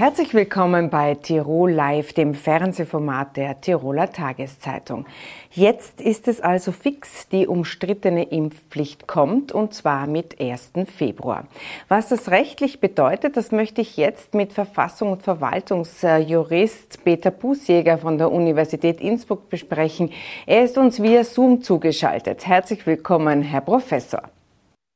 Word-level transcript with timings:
Herzlich 0.00 0.32
willkommen 0.32 0.88
bei 0.88 1.14
Tirol 1.14 1.72
Live, 1.72 2.14
dem 2.14 2.32
Fernsehformat 2.32 3.36
der 3.36 3.60
Tiroler 3.60 4.10
Tageszeitung. 4.10 5.04
Jetzt 5.50 6.00
ist 6.00 6.26
es 6.26 6.40
also 6.40 6.72
fix, 6.72 7.28
die 7.28 7.46
umstrittene 7.46 8.22
Impfpflicht 8.22 9.06
kommt 9.06 9.52
und 9.52 9.74
zwar 9.74 10.06
mit 10.06 10.40
1. 10.40 10.72
Februar. 10.86 11.46
Was 11.88 12.08
das 12.08 12.30
rechtlich 12.30 12.80
bedeutet, 12.80 13.36
das 13.36 13.52
möchte 13.52 13.82
ich 13.82 13.98
jetzt 13.98 14.32
mit 14.32 14.54
Verfassung- 14.54 15.12
und 15.12 15.22
Verwaltungsjurist 15.22 17.04
Peter 17.04 17.30
Bußjäger 17.30 17.98
von 17.98 18.16
der 18.16 18.32
Universität 18.32 19.02
Innsbruck 19.02 19.50
besprechen. 19.50 20.12
Er 20.46 20.64
ist 20.64 20.78
uns 20.78 21.02
via 21.02 21.24
Zoom 21.24 21.60
zugeschaltet. 21.60 22.46
Herzlich 22.46 22.86
willkommen, 22.86 23.42
Herr 23.42 23.60
Professor. 23.60 24.22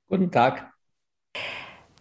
Guten 0.08 0.30
Tag. 0.30 0.72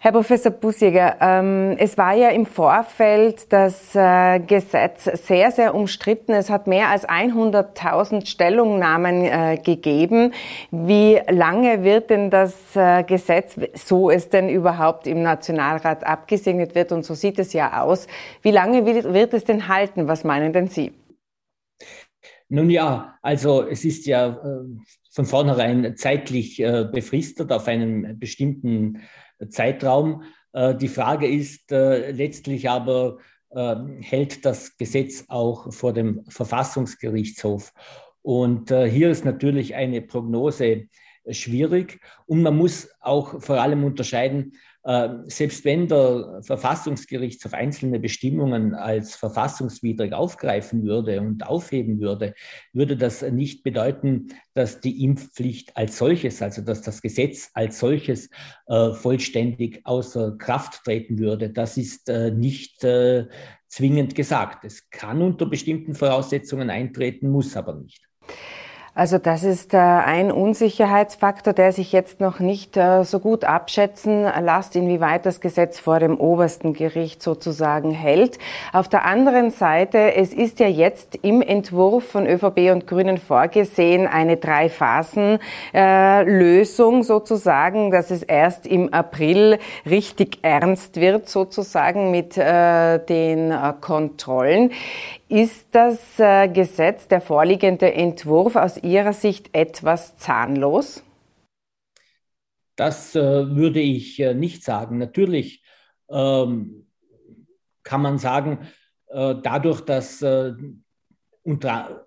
Herr 0.03 0.11
Professor 0.11 0.51
Bussiger, 0.51 1.15
ähm, 1.21 1.77
es 1.79 1.97
war 1.97 2.13
ja 2.13 2.27
im 2.27 2.45
Vorfeld 2.45 3.53
das 3.53 3.95
äh, 3.95 4.41
Gesetz 4.41 5.05
sehr, 5.05 5.49
sehr 5.49 5.73
umstritten. 5.73 6.33
Es 6.33 6.49
hat 6.49 6.67
mehr 6.67 6.89
als 6.89 7.07
100.000 7.07 8.25
Stellungnahmen 8.25 9.23
äh, 9.23 9.57
gegeben. 9.63 10.33
Wie 10.71 11.21
lange 11.29 11.85
wird 11.85 12.09
denn 12.09 12.29
das 12.29 12.75
äh, 12.75 13.05
Gesetz, 13.05 13.55
so 13.75 14.11
es 14.11 14.27
denn 14.27 14.49
überhaupt 14.49 15.07
im 15.07 15.21
Nationalrat 15.21 16.05
abgesegnet 16.05 16.75
wird, 16.75 16.91
und 16.91 17.05
so 17.05 17.13
sieht 17.13 17.39
es 17.39 17.53
ja 17.53 17.81
aus, 17.81 18.07
wie 18.41 18.51
lange 18.51 18.85
wird, 18.85 19.13
wird 19.13 19.33
es 19.33 19.45
denn 19.45 19.69
halten? 19.69 20.09
Was 20.09 20.25
meinen 20.25 20.51
denn 20.51 20.67
Sie? 20.67 20.91
Nun 22.49 22.69
ja, 22.69 23.15
also 23.21 23.65
es 23.65 23.85
ist 23.85 24.05
ja 24.05 24.37
von 25.11 25.25
vornherein 25.25 25.95
zeitlich 25.95 26.57
befristet 26.57 27.53
auf 27.53 27.67
einen 27.67 28.19
bestimmten 28.19 28.99
Zeitraum. 29.49 30.23
Äh, 30.53 30.75
die 30.75 30.87
Frage 30.87 31.27
ist 31.27 31.71
äh, 31.71 32.11
letztlich 32.11 32.69
aber, 32.69 33.17
äh, 33.49 33.75
hält 34.01 34.45
das 34.45 34.77
Gesetz 34.77 35.25
auch 35.27 35.73
vor 35.73 35.93
dem 35.93 36.23
Verfassungsgerichtshof? 36.27 37.73
Und 38.21 38.69
hier 38.69 39.09
ist 39.09 39.25
natürlich 39.25 39.75
eine 39.75 40.01
Prognose 40.01 40.87
schwierig. 41.29 41.99
Und 42.25 42.41
man 42.41 42.57
muss 42.57 42.89
auch 42.99 43.41
vor 43.41 43.61
allem 43.61 43.83
unterscheiden, 43.83 44.53
äh, 44.85 45.09
selbst 45.27 45.63
wenn 45.63 45.87
der 45.87 46.41
Verfassungsgerichtshof 46.41 47.53
einzelne 47.53 47.99
Bestimmungen 47.99 48.73
als 48.73 49.15
verfassungswidrig 49.15 50.11
aufgreifen 50.13 50.83
würde 50.83 51.21
und 51.21 51.47
aufheben 51.47 52.01
würde, 52.01 52.33
würde 52.73 52.97
das 52.97 53.21
nicht 53.21 53.63
bedeuten, 53.63 54.27
dass 54.53 54.81
die 54.81 55.05
Impfpflicht 55.05 55.77
als 55.77 55.97
solches, 55.97 56.41
also 56.41 56.61
dass 56.61 56.81
das 56.81 57.01
Gesetz 57.01 57.49
als 57.53 57.79
solches 57.79 58.29
äh, 58.67 58.91
vollständig 58.91 59.81
außer 59.85 60.37
Kraft 60.37 60.83
treten 60.83 61.17
würde. 61.17 61.49
Das 61.49 61.77
ist 61.77 62.09
äh, 62.09 62.31
nicht 62.31 62.85
zwingend 63.67 64.15
gesagt. 64.15 64.65
Es 64.65 64.89
kann 64.89 65.21
unter 65.21 65.45
bestimmten 65.45 65.95
Voraussetzungen 65.95 66.69
eintreten, 66.69 67.29
muss 67.29 67.55
aber 67.55 67.75
nicht. 67.75 68.01
Also 68.95 69.17
das 69.17 69.43
ist 69.43 69.73
äh, 69.73 69.77
ein 69.77 70.31
Unsicherheitsfaktor, 70.31 71.53
der 71.53 71.71
sich 71.71 71.91
jetzt 71.91 72.19
noch 72.19 72.39
nicht 72.39 72.77
äh, 72.77 73.03
so 73.03 73.19
gut 73.19 73.43
abschätzen 73.43 74.21
lässt, 74.21 74.75
inwieweit 74.75 75.25
das 75.25 75.41
Gesetz 75.41 75.79
vor 75.79 75.99
dem 75.99 76.19
obersten 76.19 76.73
Gericht 76.73 77.23
sozusagen 77.23 77.89
hält. 77.89 78.37
Auf 78.71 78.87
der 78.87 79.05
anderen 79.05 79.49
Seite, 79.49 80.13
es 80.13 80.31
ist 80.31 80.59
ja 80.59 80.67
jetzt 80.67 81.15
im 81.23 81.41
Entwurf 81.41 82.03
von 82.03 82.27
ÖVP 82.27 82.71
und 82.71 82.85
Grünen 82.85 83.17
vorgesehen, 83.17 84.05
eine 84.05 84.37
Drei-Phasen-Lösung 84.37 86.99
äh, 86.99 87.03
sozusagen, 87.03 87.89
dass 87.89 88.11
es 88.11 88.21
erst 88.21 88.67
im 88.67 88.93
April 88.93 89.57
richtig 89.87 90.37
ernst 90.43 90.97
wird 90.97 91.27
sozusagen 91.27 92.11
mit 92.11 92.37
den 92.37 93.53
Kontrollen. 93.81 94.71
Ist 95.33 95.69
das 95.71 96.19
äh, 96.19 96.47
Gesetz, 96.47 97.07
der 97.07 97.19
vorliegende 97.19 97.91
Entwurf 97.91 98.55
aus 98.55 98.77
Ihrer 98.77 99.13
Sicht 99.13 99.49
etwas 99.55 100.15
zahnlos? 100.15 101.03
Das 102.75 103.15
äh, 103.15 103.19
würde 103.19 103.79
ich 103.79 104.19
äh, 104.19 104.35
nicht 104.35 104.63
sagen. 104.63 104.99
Natürlich 104.99 105.63
ähm, 106.07 106.85
kann 107.81 108.03
man 108.03 108.19
sagen, 108.19 108.59
äh, 109.07 109.33
dadurch, 109.41 109.81
dass 109.81 110.21
äh, 110.21 110.53
unter 111.41 112.05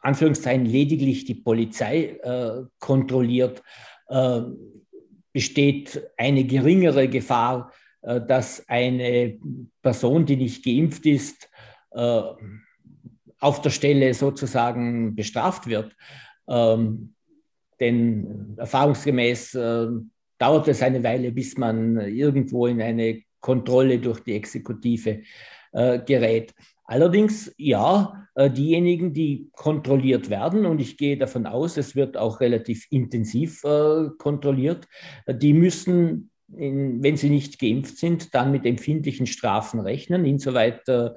Anführungszeichen 0.00 0.64
lediglich 0.64 1.26
die 1.26 1.34
Polizei 1.34 2.18
äh, 2.22 2.62
kontrolliert, 2.78 3.62
besteht 5.32 6.10
eine 6.18 6.44
geringere 6.44 7.08
Gefahr, 7.08 7.72
dass 8.02 8.68
eine 8.68 9.38
Person, 9.80 10.26
die 10.26 10.36
nicht 10.36 10.62
geimpft 10.62 11.06
ist, 11.06 11.48
äh, 11.94 12.22
auf 13.40 13.60
der 13.60 13.70
Stelle 13.70 14.14
sozusagen 14.14 15.14
bestraft 15.14 15.66
wird. 15.66 15.94
Ähm, 16.48 17.14
denn 17.80 18.54
erfahrungsgemäß 18.56 19.54
äh, 19.54 19.86
dauert 20.38 20.68
es 20.68 20.82
eine 20.82 21.02
Weile, 21.02 21.32
bis 21.32 21.56
man 21.56 21.96
irgendwo 22.00 22.66
in 22.66 22.80
eine 22.80 23.22
Kontrolle 23.40 23.98
durch 23.98 24.20
die 24.20 24.34
Exekutive 24.34 25.22
äh, 25.72 25.98
gerät. 26.00 26.54
Allerdings, 26.86 27.52
ja, 27.56 28.26
äh, 28.34 28.50
diejenigen, 28.50 29.12
die 29.12 29.48
kontrolliert 29.52 30.28
werden, 30.30 30.66
und 30.66 30.80
ich 30.80 30.96
gehe 30.96 31.16
davon 31.16 31.46
aus, 31.46 31.76
es 31.76 31.96
wird 31.96 32.16
auch 32.16 32.40
relativ 32.40 32.86
intensiv 32.90 33.64
äh, 33.64 34.08
kontrolliert, 34.18 34.86
die 35.28 35.52
müssen, 35.52 36.30
in, 36.54 37.02
wenn 37.02 37.16
sie 37.16 37.30
nicht 37.30 37.58
geimpft 37.58 37.96
sind, 37.98 38.34
dann 38.34 38.52
mit 38.52 38.66
empfindlichen 38.66 39.26
Strafen 39.26 39.80
rechnen. 39.80 40.24
Insoweit 40.24 40.86
äh, 40.88 41.10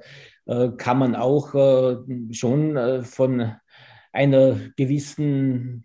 kann 0.76 0.98
man 0.98 1.14
auch 1.14 1.54
äh, 1.54 1.96
schon 2.32 2.76
äh, 2.76 3.02
von 3.02 3.52
einer 4.12 4.56
gewissen 4.76 5.84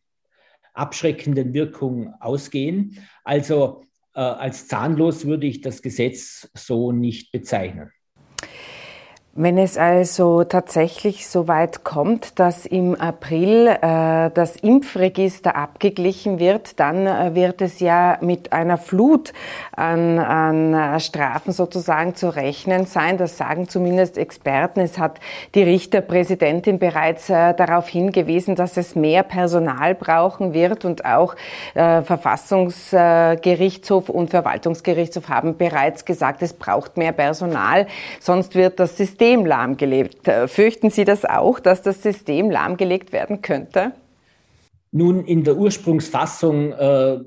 abschreckenden 0.73 1.53
Wirkung 1.53 2.13
ausgehen. 2.19 2.97
Also 3.23 3.83
als 4.13 4.67
zahnlos 4.67 5.25
würde 5.25 5.47
ich 5.47 5.61
das 5.61 5.81
Gesetz 5.81 6.49
so 6.55 6.91
nicht 6.91 7.31
bezeichnen. 7.31 7.91
Wenn 9.35 9.57
es 9.57 9.79
also 9.79 10.43
tatsächlich 10.43 11.27
so 11.27 11.47
weit 11.47 11.83
kommt, 11.83 12.37
dass 12.37 12.67
im 12.67 12.93
April 12.93 13.65
äh, 13.65 14.29
das 14.31 14.57
Impfregister 14.57 15.55
abgeglichen 15.55 16.37
wird, 16.37 16.79
dann 16.79 17.07
äh, 17.07 17.33
wird 17.33 17.59
es 17.61 17.79
ja 17.79 18.19
mit 18.21 18.53
einer 18.53 18.77
Flut 18.77 19.33
an, 19.75 20.19
an 20.19 20.75
äh, 20.75 20.99
Strafen 20.99 21.51
sozusagen 21.51 22.13
zu 22.13 22.29
rechnen 22.29 22.85
sein. 22.85 23.17
Das 23.17 23.35
sagen 23.35 23.67
zumindest 23.67 24.19
Experten. 24.19 24.81
Es 24.81 24.99
hat 24.99 25.19
die 25.55 25.63
Richterpräsidentin 25.63 26.77
bereits 26.77 27.31
äh, 27.31 27.55
darauf 27.55 27.89
hingewiesen, 27.89 28.53
dass 28.53 28.77
es 28.77 28.93
mehr 28.93 29.23
Personal 29.23 29.95
brauchen 29.95 30.53
wird 30.53 30.85
und 30.85 31.05
auch 31.05 31.35
äh, 31.73 32.03
Verfassungsgerichtshof 32.03 34.09
und 34.09 34.29
Verwaltungsgerichtshof 34.29 35.27
haben 35.27 35.57
bereits 35.57 36.05
gesagt, 36.05 36.43
es 36.43 36.53
braucht 36.53 36.97
mehr 36.97 37.13
Personal, 37.13 37.87
sonst 38.19 38.53
wird 38.53 38.79
das 38.79 38.95
System 38.95 39.22
System 39.23 39.45
lahmgelegt. 39.45 40.27
Äh, 40.27 40.49
fürchten 40.49 40.89
Sie 40.89 41.05
das 41.05 41.23
auch, 41.23 41.61
dass 41.61 41.81
das 41.81 42.03
System 42.03 42.51
lahmgelegt 42.51 43.13
werden 43.13 43.41
könnte? 43.41 43.93
Nun, 44.91 45.23
in 45.23 45.45
der 45.45 45.55
Ursprungsfassung 45.55 46.73
äh, 46.73 47.19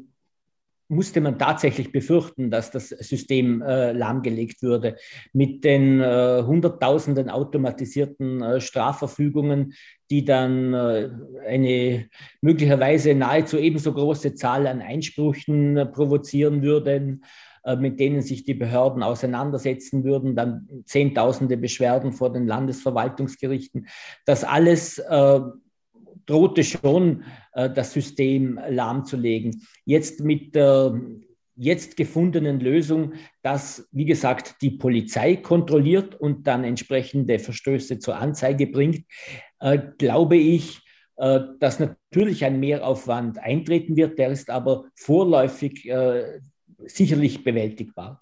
musste 0.89 1.23
man 1.23 1.39
tatsächlich 1.39 1.91
befürchten, 1.91 2.51
dass 2.51 2.71
das 2.71 2.91
System 2.91 3.63
äh, 3.63 3.93
lahmgelegt 3.93 4.63
würde. 4.63 4.97
Mit 5.33 5.65
den 5.65 6.03
äh, 6.03 6.43
Hunderttausenden 6.47 7.31
automatisierten 7.31 8.43
äh, 8.43 8.61
Strafverfügungen, 8.61 9.73
die 10.11 10.23
dann 10.23 10.75
äh, 10.75 11.09
eine 11.49 12.11
möglicherweise 12.43 13.15
nahezu 13.15 13.57
ebenso 13.57 13.95
große 13.95 14.35
Zahl 14.35 14.67
an 14.67 14.83
Einsprüchen 14.83 15.79
äh, 15.79 15.87
provozieren 15.87 16.63
würden, 16.63 17.25
mit 17.75 17.99
denen 17.99 18.23
sich 18.23 18.45
die 18.45 18.55
Behörden 18.55 19.03
auseinandersetzen 19.03 20.05
würden, 20.05 20.37
dann 20.37 20.69
Zehntausende 20.85 21.57
Beschwerden 21.57 22.13
vor 22.13 22.33
den 22.33 22.47
Landesverwaltungsgerichten. 22.47 23.89
Das 24.25 24.45
alles 24.45 24.99
äh, 24.99 25.41
drohte 26.27 26.63
schon, 26.63 27.25
äh, 27.53 27.71
das 27.71 27.93
System 27.93 28.61
lahmzulegen. 28.69 29.63
Jetzt 29.85 30.21
mit 30.21 30.55
der 30.55 31.01
jetzt 31.57 31.97
gefundenen 31.97 32.61
Lösung, 32.61 33.15
dass, 33.43 33.89
wie 33.91 34.05
gesagt, 34.05 34.57
die 34.61 34.73
Polizei 34.73 35.37
kontrolliert 35.37 36.15
und 36.15 36.47
dann 36.47 36.65
entsprechende 36.65 37.39
Verstöße 37.39 37.99
zur 37.99 38.17
Anzeige 38.17 38.67
bringt, 38.67 39.07
äh, 39.61 39.79
glaube 39.97 40.37
ich, 40.37 40.81
äh, 41.17 41.41
dass 41.59 41.81
natürlich 41.81 42.45
ein 42.45 42.61
Mehraufwand 42.61 43.39
eintreten 43.39 43.97
wird. 43.97 44.19
Der 44.19 44.29
ist 44.29 44.51
aber 44.51 44.85
vorläufig 44.95 45.89
äh, 45.89 46.41
sicherlich 46.87 47.45
bewältigbar. 47.45 48.19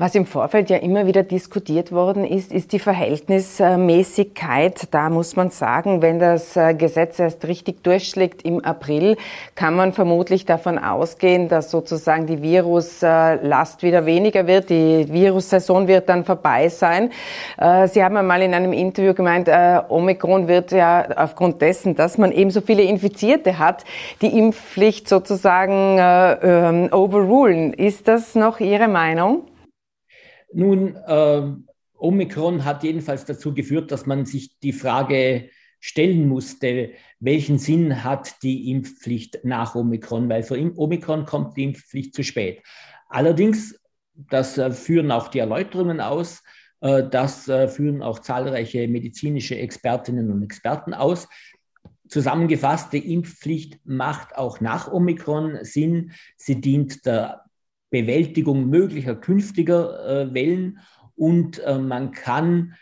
Was 0.00 0.14
im 0.14 0.24
Vorfeld 0.24 0.70
ja 0.70 0.78
immer 0.78 1.06
wieder 1.06 1.22
diskutiert 1.22 1.92
worden 1.92 2.24
ist, 2.24 2.54
ist 2.54 2.72
die 2.72 2.78
Verhältnismäßigkeit. 2.78 4.88
Da 4.92 5.10
muss 5.10 5.36
man 5.36 5.50
sagen, 5.50 6.00
wenn 6.00 6.18
das 6.18 6.56
äh, 6.56 6.72
Gesetz 6.72 7.18
erst 7.18 7.46
richtig 7.46 7.82
durchschlägt 7.82 8.42
im 8.42 8.64
April, 8.64 9.18
kann 9.56 9.76
man 9.76 9.92
vermutlich 9.92 10.46
davon 10.46 10.78
ausgehen, 10.78 11.50
dass 11.50 11.70
sozusagen 11.70 12.26
die 12.26 12.40
Viruslast 12.40 13.82
wieder 13.82 14.06
weniger 14.06 14.46
wird. 14.46 14.70
Die 14.70 15.06
Virussaison 15.12 15.86
wird 15.86 16.08
dann 16.08 16.24
vorbei 16.24 16.70
sein. 16.70 17.10
Äh, 17.58 17.86
Sie 17.86 18.02
haben 18.02 18.16
einmal 18.16 18.40
in 18.40 18.54
einem 18.54 18.72
Interview 18.72 19.12
gemeint, 19.12 19.48
äh, 19.48 19.82
Omikron 19.86 20.48
wird 20.48 20.72
ja 20.72 21.08
aufgrund 21.14 21.60
dessen, 21.60 21.94
dass 21.94 22.16
man 22.16 22.32
eben 22.32 22.50
so 22.50 22.62
viele 22.62 22.84
Infizierte 22.84 23.58
hat, 23.58 23.84
die 24.22 24.38
Impfpflicht 24.38 25.10
sozusagen 25.10 25.98
ähm, 26.00 26.88
overrulen. 26.90 27.74
Ist 27.74 27.99
das 28.08 28.34
noch 28.34 28.60
Ihre 28.60 28.88
Meinung? 28.88 29.50
Nun, 30.52 30.96
äh, 30.96 31.42
Omikron 31.94 32.64
hat 32.64 32.82
jedenfalls 32.82 33.24
dazu 33.24 33.54
geführt, 33.54 33.92
dass 33.92 34.06
man 34.06 34.24
sich 34.24 34.58
die 34.60 34.72
Frage 34.72 35.50
stellen 35.80 36.28
musste, 36.28 36.90
welchen 37.20 37.58
Sinn 37.58 38.04
hat 38.04 38.42
die 38.42 38.70
Impfpflicht 38.70 39.44
nach 39.44 39.74
Omikron, 39.74 40.28
weil 40.28 40.42
für 40.42 40.54
Omikron 40.76 41.24
kommt 41.24 41.56
die 41.56 41.64
Impfpflicht 41.64 42.14
zu 42.14 42.22
spät. 42.22 42.62
Allerdings, 43.08 43.78
das 44.14 44.58
äh, 44.58 44.70
führen 44.70 45.10
auch 45.10 45.28
die 45.28 45.38
Erläuterungen 45.38 46.00
aus, 46.00 46.42
äh, 46.80 47.08
das 47.08 47.48
äh, 47.48 47.68
führen 47.68 48.02
auch 48.02 48.18
zahlreiche 48.18 48.86
medizinische 48.88 49.56
Expertinnen 49.58 50.30
und 50.30 50.42
Experten 50.42 50.94
aus. 50.94 51.28
Zusammengefasst, 52.08 52.92
die 52.92 53.12
Impfpflicht 53.12 53.78
macht 53.84 54.36
auch 54.36 54.60
nach 54.60 54.90
Omikron 54.90 55.58
Sinn. 55.62 56.12
Sie 56.36 56.60
dient 56.60 57.06
der 57.06 57.44
Bewältigung 57.90 58.68
möglicher 58.68 59.14
künftiger 59.14 60.06
äh, 60.06 60.34
Wellen 60.34 60.78
und 61.16 61.58
äh, 61.58 61.78
man 61.78 62.12
kann 62.12 62.74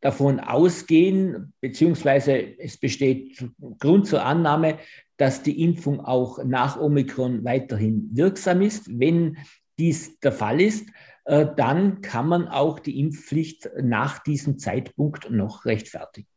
davon 0.00 0.40
ausgehen, 0.40 1.52
beziehungsweise 1.60 2.58
es 2.58 2.76
besteht 2.76 3.44
Grund 3.78 4.06
zur 4.06 4.24
Annahme, 4.24 4.78
dass 5.16 5.42
die 5.42 5.62
Impfung 5.62 6.00
auch 6.00 6.42
nach 6.44 6.80
Omikron 6.80 7.44
weiterhin 7.44 8.08
wirksam 8.12 8.62
ist. 8.62 8.98
Wenn 8.98 9.36
dies 9.78 10.18
der 10.20 10.32
Fall 10.32 10.60
ist, 10.60 10.88
äh, 11.24 11.46
dann 11.56 12.00
kann 12.00 12.28
man 12.28 12.48
auch 12.48 12.78
die 12.80 12.98
Impfpflicht 12.98 13.70
nach 13.82 14.18
diesem 14.20 14.58
Zeitpunkt 14.58 15.30
noch 15.30 15.64
rechtfertigen. 15.66 16.28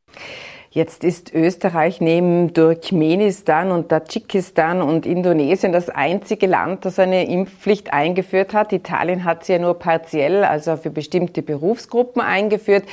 Jetzt 0.74 1.04
ist 1.04 1.32
Österreich 1.36 2.02
neben 2.02 2.52
Turkmenistan 2.56 3.72
und 3.72 3.90
Tadschikistan 3.90 4.82
und 4.82 5.06
Indonesien 5.06 5.72
das 5.72 5.88
einzige 5.90 6.48
Land, 6.48 6.84
das 6.86 6.98
eine 6.98 7.30
Impfpflicht 7.30 7.94
eingeführt 7.94 8.56
hat. 8.56 8.74
Italien 8.74 9.24
hat 9.24 9.46
sie 9.46 9.54
ja 9.54 9.60
nur 9.60 9.78
partiell, 9.78 10.44
also 10.44 10.76
für 10.76 10.90
bestimmte 10.90 11.44
Berufsgruppen 11.44 12.24
eingeführt. 12.24 12.86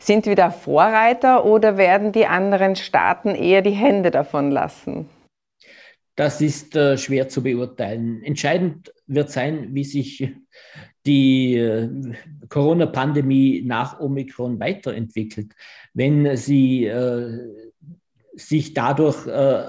Sind 0.00 0.24
wir 0.24 0.34
da 0.34 0.50
Vorreiter 0.50 1.44
oder 1.44 1.76
werden 1.76 2.10
die 2.12 2.24
anderen 2.24 2.74
Staaten 2.74 3.34
eher 3.34 3.60
die 3.60 3.72
Hände 3.72 4.10
davon 4.10 4.50
lassen? 4.50 5.10
Das 6.14 6.40
ist 6.40 6.74
äh, 6.74 6.96
schwer 6.96 7.28
zu 7.28 7.42
beurteilen. 7.42 8.22
Entscheidend 8.22 8.90
wird 9.06 9.30
sein, 9.30 9.74
wie 9.74 9.84
sich 9.84 10.32
die 11.06 11.54
äh, 11.56 11.88
Corona-Pandemie 12.48 13.62
nach 13.64 14.00
Omikron 14.00 14.58
weiterentwickelt. 14.58 15.52
Wenn 15.94 16.36
sie 16.36 16.86
äh, 16.86 17.38
sich 18.34 18.74
dadurch 18.74 19.26
äh, 19.26 19.68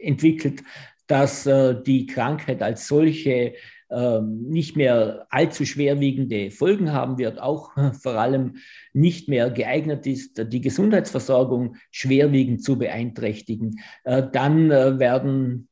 entwickelt, 0.00 0.62
dass 1.06 1.46
äh, 1.46 1.82
die 1.82 2.06
Krankheit 2.06 2.62
als 2.62 2.86
solche 2.86 3.54
ähm, 3.90 4.48
nicht 4.48 4.76
mehr 4.76 5.26
allzu 5.30 5.64
schwerwiegende 5.64 6.50
Folgen 6.50 6.92
haben 6.92 7.18
wird, 7.18 7.40
auch 7.40 7.70
vor 8.00 8.14
allem 8.14 8.56
nicht 8.92 9.28
mehr 9.28 9.50
geeignet 9.50 10.06
ist, 10.06 10.52
die 10.52 10.60
Gesundheitsversorgung 10.60 11.76
schwerwiegend 11.90 12.64
zu 12.64 12.78
beeinträchtigen, 12.78 13.80
äh, 14.04 14.22
dann 14.32 14.70
äh, 14.70 14.98
werden 14.98 15.68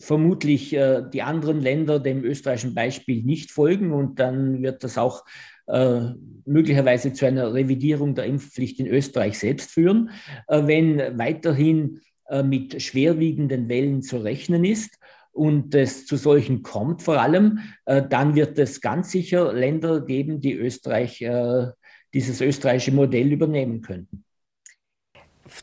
vermutlich 0.00 0.72
äh, 0.74 1.02
die 1.12 1.22
anderen 1.22 1.60
Länder 1.60 2.00
dem 2.00 2.24
österreichischen 2.24 2.74
Beispiel 2.74 3.22
nicht 3.22 3.50
folgen 3.50 3.92
und 3.92 4.18
dann 4.18 4.62
wird 4.62 4.84
das 4.84 4.98
auch 4.98 5.24
äh, 5.66 6.00
möglicherweise 6.44 7.12
zu 7.12 7.26
einer 7.26 7.54
Revidierung 7.54 8.14
der 8.14 8.26
Impfpflicht 8.26 8.80
in 8.80 8.86
Österreich 8.86 9.38
selbst 9.38 9.70
führen. 9.70 10.10
Äh, 10.48 10.66
wenn 10.66 11.18
weiterhin 11.18 12.00
äh, 12.28 12.42
mit 12.42 12.80
schwerwiegenden 12.82 13.68
Wellen 13.68 14.02
zu 14.02 14.18
rechnen 14.18 14.64
ist 14.64 14.98
und 15.32 15.74
es 15.74 16.06
zu 16.06 16.16
solchen 16.16 16.62
kommt 16.62 17.02
vor 17.02 17.20
allem, 17.20 17.60
äh, 17.86 18.02
dann 18.08 18.34
wird 18.34 18.58
es 18.58 18.80
ganz 18.80 19.10
sicher 19.10 19.52
Länder 19.52 20.04
geben, 20.04 20.40
die 20.40 20.54
Österreich, 20.54 21.22
äh, 21.22 21.68
dieses 22.12 22.40
österreichische 22.40 22.92
Modell 22.92 23.32
übernehmen 23.32 23.80
könnten 23.80 24.24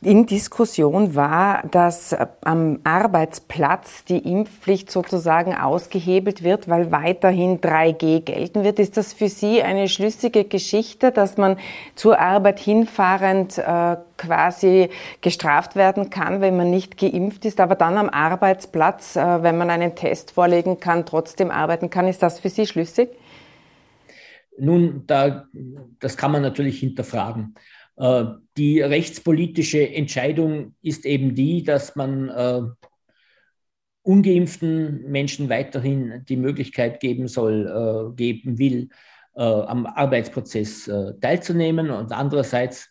in 0.00 0.26
Diskussion 0.26 1.16
war, 1.16 1.66
dass 1.68 2.16
am 2.44 2.78
Arbeitsplatz 2.84 4.04
die 4.04 4.18
Impfpflicht 4.18 4.90
sozusagen 4.90 5.54
ausgehebelt 5.54 6.44
wird, 6.44 6.68
weil 6.68 6.92
weiterhin 6.92 7.60
3G 7.60 8.20
gelten 8.20 8.62
wird. 8.62 8.78
Ist 8.78 8.96
das 8.96 9.12
für 9.12 9.28
Sie 9.28 9.60
eine 9.60 9.88
schlüssige 9.88 10.44
Geschichte, 10.44 11.10
dass 11.10 11.36
man 11.36 11.56
zur 11.96 12.20
Arbeit 12.20 12.60
hinfahrend 12.60 13.58
äh, 13.58 13.96
quasi 14.16 14.88
gestraft 15.20 15.74
werden 15.74 16.10
kann, 16.10 16.40
wenn 16.40 16.56
man 16.56 16.70
nicht 16.70 16.96
geimpft 16.96 17.44
ist, 17.44 17.58
aber 17.58 17.74
dann 17.74 17.98
am 17.98 18.08
Arbeitsplatz, 18.08 19.16
äh, 19.16 19.42
wenn 19.42 19.58
man 19.58 19.68
einen 19.68 19.96
Test 19.96 20.30
vorlegen 20.30 20.78
kann, 20.78 21.06
trotzdem 21.06 21.50
arbeiten 21.50 21.90
kann? 21.90 22.06
Ist 22.06 22.22
das 22.22 22.38
für 22.38 22.50
Sie 22.50 22.66
schlüssig? 22.66 23.10
Nun, 24.58 25.04
da, 25.06 25.46
das 25.98 26.16
kann 26.16 26.30
man 26.30 26.42
natürlich 26.42 26.78
hinterfragen. 26.78 27.54
Äh, 27.96 28.24
die 28.56 28.80
rechtspolitische 28.80 29.88
Entscheidung 29.88 30.74
ist 30.82 31.04
eben 31.04 31.34
die, 31.34 31.62
dass 31.62 31.96
man 31.96 32.28
äh, 32.28 32.62
ungeimpften 34.02 35.10
Menschen 35.10 35.48
weiterhin 35.48 36.24
die 36.28 36.36
Möglichkeit 36.36 37.00
geben 37.00 37.28
soll, 37.28 37.66
äh, 37.66 38.16
geben 38.16 38.58
will, 38.58 38.88
am 39.34 39.86
Arbeitsprozess 39.86 40.90
teilzunehmen 41.22 41.88
und 41.88 42.12
andererseits 42.12 42.90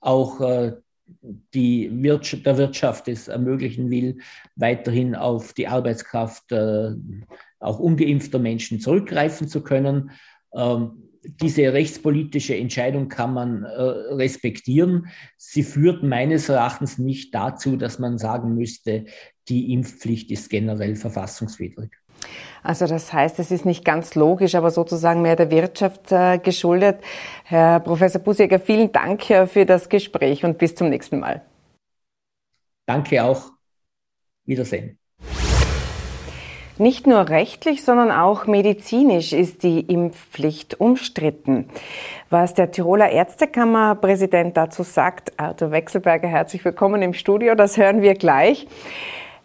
auch 0.00 0.72
die 1.54 1.90
Wirtschaft, 2.02 2.44
der 2.44 2.58
Wirtschaft 2.58 3.08
es 3.08 3.28
ermöglichen 3.28 3.88
will, 3.88 4.18
weiterhin 4.56 5.14
auf 5.14 5.54
die 5.54 5.68
Arbeitskraft 5.68 6.52
auch 7.60 7.78
ungeimpfter 7.78 8.40
Menschen 8.40 8.78
zurückgreifen 8.78 9.48
zu 9.48 9.62
können. 9.62 10.10
Ähm, 10.54 11.11
diese 11.24 11.72
rechtspolitische 11.72 12.56
Entscheidung 12.56 13.08
kann 13.08 13.32
man 13.34 13.64
äh, 13.64 13.68
respektieren. 13.70 15.06
Sie 15.36 15.62
führt 15.62 16.02
meines 16.02 16.48
Erachtens 16.48 16.98
nicht 16.98 17.34
dazu, 17.34 17.76
dass 17.76 17.98
man 17.98 18.18
sagen 18.18 18.54
müsste, 18.54 19.06
die 19.48 19.72
Impfpflicht 19.72 20.30
ist 20.30 20.50
generell 20.50 20.96
verfassungswidrig. 20.96 21.92
Also 22.62 22.86
das 22.86 23.12
heißt, 23.12 23.38
es 23.40 23.50
ist 23.50 23.64
nicht 23.64 23.84
ganz 23.84 24.14
logisch, 24.14 24.54
aber 24.54 24.70
sozusagen 24.70 25.22
mehr 25.22 25.36
der 25.36 25.50
Wirtschaft 25.50 26.12
äh, 26.12 26.38
geschuldet. 26.38 27.00
Herr 27.44 27.80
Professor 27.80 28.20
Busjäger, 28.20 28.60
vielen 28.60 28.92
Dank 28.92 29.28
äh, 29.30 29.46
für 29.46 29.66
das 29.66 29.88
Gespräch 29.88 30.44
und 30.44 30.58
bis 30.58 30.74
zum 30.74 30.88
nächsten 30.88 31.18
Mal. 31.18 31.42
Danke 32.86 33.22
auch. 33.24 33.50
Wiedersehen. 34.44 34.98
Nicht 36.78 37.06
nur 37.06 37.28
rechtlich, 37.28 37.84
sondern 37.84 38.10
auch 38.10 38.46
medizinisch 38.46 39.34
ist 39.34 39.62
die 39.62 39.80
Impfpflicht 39.80 40.80
umstritten. 40.80 41.68
Was 42.30 42.54
der 42.54 42.70
Tiroler 42.70 43.10
Ärztekammerpräsident 43.10 44.56
dazu 44.56 44.82
sagt, 44.82 45.38
Arthur 45.38 45.70
Wechselberger, 45.70 46.28
herzlich 46.28 46.64
willkommen 46.64 47.02
im 47.02 47.12
Studio, 47.12 47.54
das 47.54 47.76
hören 47.76 48.00
wir 48.00 48.14
gleich. 48.14 48.66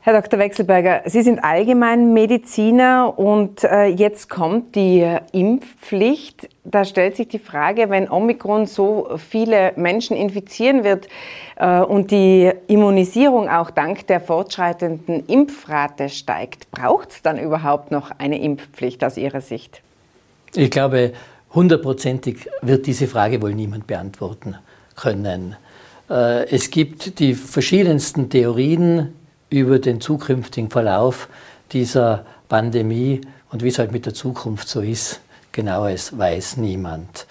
Herr 0.08 0.22
Dr. 0.22 0.40
Wechselberger, 0.40 1.02
Sie 1.04 1.22
sind 1.22 1.44
Allgemeinmediziner 1.44 3.20
und 3.20 3.66
äh, 3.66 3.88
jetzt 3.88 4.30
kommt 4.30 4.74
die 4.76 5.06
Impfpflicht. 5.34 6.48
Da 6.64 6.86
stellt 6.86 7.18
sich 7.18 7.28
die 7.28 7.40
Frage, 7.40 7.90
wenn 7.90 8.10
Omikron 8.10 8.68
so 8.68 9.10
viele 9.18 9.74
Menschen 9.76 10.16
infizieren 10.16 10.86
wird 10.86 11.10
äh, 11.58 11.82
und 11.82 12.12
die 12.12 12.50
Immunisierung 12.68 13.50
auch 13.50 13.70
dank 13.70 14.08
der 14.08 14.22
fortschreitenden 14.22 15.26
Impfrate 15.28 16.08
steigt, 16.08 16.72
braucht 16.72 17.12
es 17.12 17.22
dann 17.22 17.38
überhaupt 17.38 17.92
noch 17.92 18.12
eine 18.18 18.42
Impfpflicht 18.42 19.04
aus 19.04 19.18
Ihrer 19.18 19.42
Sicht? 19.42 19.82
Ich 20.56 20.72
glaube, 20.72 21.12
hundertprozentig 21.54 22.50
wird 22.62 22.88
diese 22.88 23.08
Frage 23.08 23.42
wohl 23.42 23.54
niemand 23.54 23.88
beantworten 23.88 24.56
können. 24.96 25.58
Äh, 26.10 26.48
es 26.48 26.72
gibt 26.72 27.20
die 27.20 27.34
verschiedensten 27.34 28.30
Theorien, 28.30 29.14
über 29.50 29.80
den 29.80 30.01
zukünftigen 30.01 30.70
Verlauf 30.70 31.30
dieser 31.72 32.25
Pandemie 32.50 33.22
und 33.51 33.63
wie 33.63 33.70
es 33.70 33.80
halt 33.80 33.92
mit 33.92 34.06
der 34.06 34.13
Zukunft 34.13 34.68
so 34.68 34.82
ist, 34.82 35.22
genaues 35.51 36.18
weiß 36.18 36.58
niemand. 36.58 37.25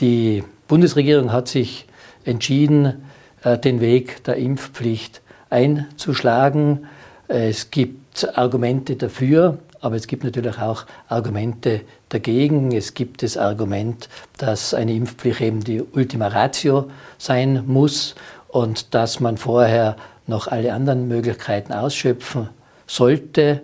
Die 0.00 0.44
Bundesregierung 0.68 1.32
hat 1.32 1.48
sich 1.48 1.86
entschieden, 2.24 3.04
äh, 3.42 3.58
den 3.58 3.80
Weg 3.80 4.24
der 4.24 4.36
Impfpflicht 4.36 5.20
einzuschlagen. 5.50 6.86
Es 7.28 7.70
gibt 7.70 8.28
Argumente 8.36 8.96
dafür, 8.96 9.58
aber 9.80 9.96
es 9.96 10.06
gibt 10.06 10.24
natürlich 10.24 10.58
auch 10.58 10.84
Argumente 11.08 11.82
dagegen. 12.08 12.72
Es 12.72 12.94
gibt 12.94 13.22
das 13.22 13.36
Argument, 13.36 14.08
dass 14.38 14.74
eine 14.74 14.92
Impfpflicht 14.94 15.40
eben 15.40 15.60
die 15.62 15.82
Ultima 15.82 16.28
Ratio 16.28 16.90
sein 17.18 17.64
muss 17.66 18.14
und 18.48 18.94
dass 18.94 19.20
man 19.20 19.36
vorher 19.36 19.96
noch 20.26 20.48
alle 20.48 20.72
anderen 20.72 21.08
Möglichkeiten 21.08 21.72
ausschöpfen 21.72 22.48
sollte. 22.86 23.62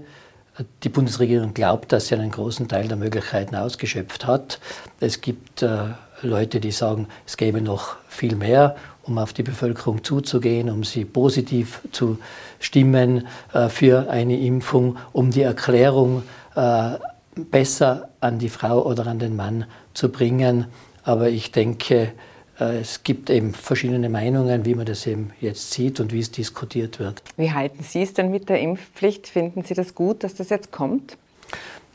Die 0.82 0.88
Bundesregierung 0.88 1.54
glaubt, 1.54 1.92
dass 1.92 2.08
sie 2.08 2.14
einen 2.14 2.30
großen 2.30 2.68
Teil 2.68 2.88
der 2.88 2.96
Möglichkeiten 2.96 3.56
ausgeschöpft 3.56 4.26
hat. 4.26 4.60
Es 5.00 5.20
gibt 5.20 5.62
äh, 5.62 5.88
Leute, 6.20 6.60
die 6.60 6.72
sagen, 6.72 7.08
es 7.26 7.36
gäbe 7.36 7.60
noch 7.60 7.96
viel 8.08 8.36
mehr, 8.36 8.76
um 9.02 9.18
auf 9.18 9.32
die 9.32 9.42
Bevölkerung 9.42 10.04
zuzugehen, 10.04 10.70
um 10.70 10.84
sie 10.84 11.04
positiv 11.04 11.80
zu 11.90 12.18
stimmen 12.60 13.26
äh, 13.52 13.68
für 13.68 14.10
eine 14.10 14.38
Impfung, 14.38 14.98
um 15.12 15.30
die 15.30 15.42
Erklärung 15.42 16.22
äh, 16.54 16.90
besser 17.34 18.10
an 18.20 18.38
die 18.38 18.50
Frau 18.50 18.84
oder 18.84 19.06
an 19.06 19.18
den 19.18 19.34
Mann 19.34 19.64
zu 19.94 20.10
bringen. 20.10 20.66
Aber 21.02 21.30
ich 21.30 21.50
denke, 21.50 22.12
es 22.58 23.02
gibt 23.02 23.30
eben 23.30 23.54
verschiedene 23.54 24.08
Meinungen, 24.08 24.64
wie 24.64 24.74
man 24.74 24.86
das 24.86 25.06
eben 25.06 25.30
jetzt 25.40 25.70
sieht 25.72 26.00
und 26.00 26.12
wie 26.12 26.20
es 26.20 26.30
diskutiert 26.30 26.98
wird. 26.98 27.22
Wie 27.36 27.50
halten 27.50 27.82
Sie 27.82 28.02
es 28.02 28.12
denn 28.12 28.30
mit 28.30 28.48
der 28.48 28.60
Impfpflicht? 28.60 29.26
Finden 29.26 29.62
Sie 29.62 29.74
das 29.74 29.94
gut, 29.94 30.22
dass 30.22 30.34
das 30.34 30.50
jetzt 30.50 30.70
kommt? 30.70 31.16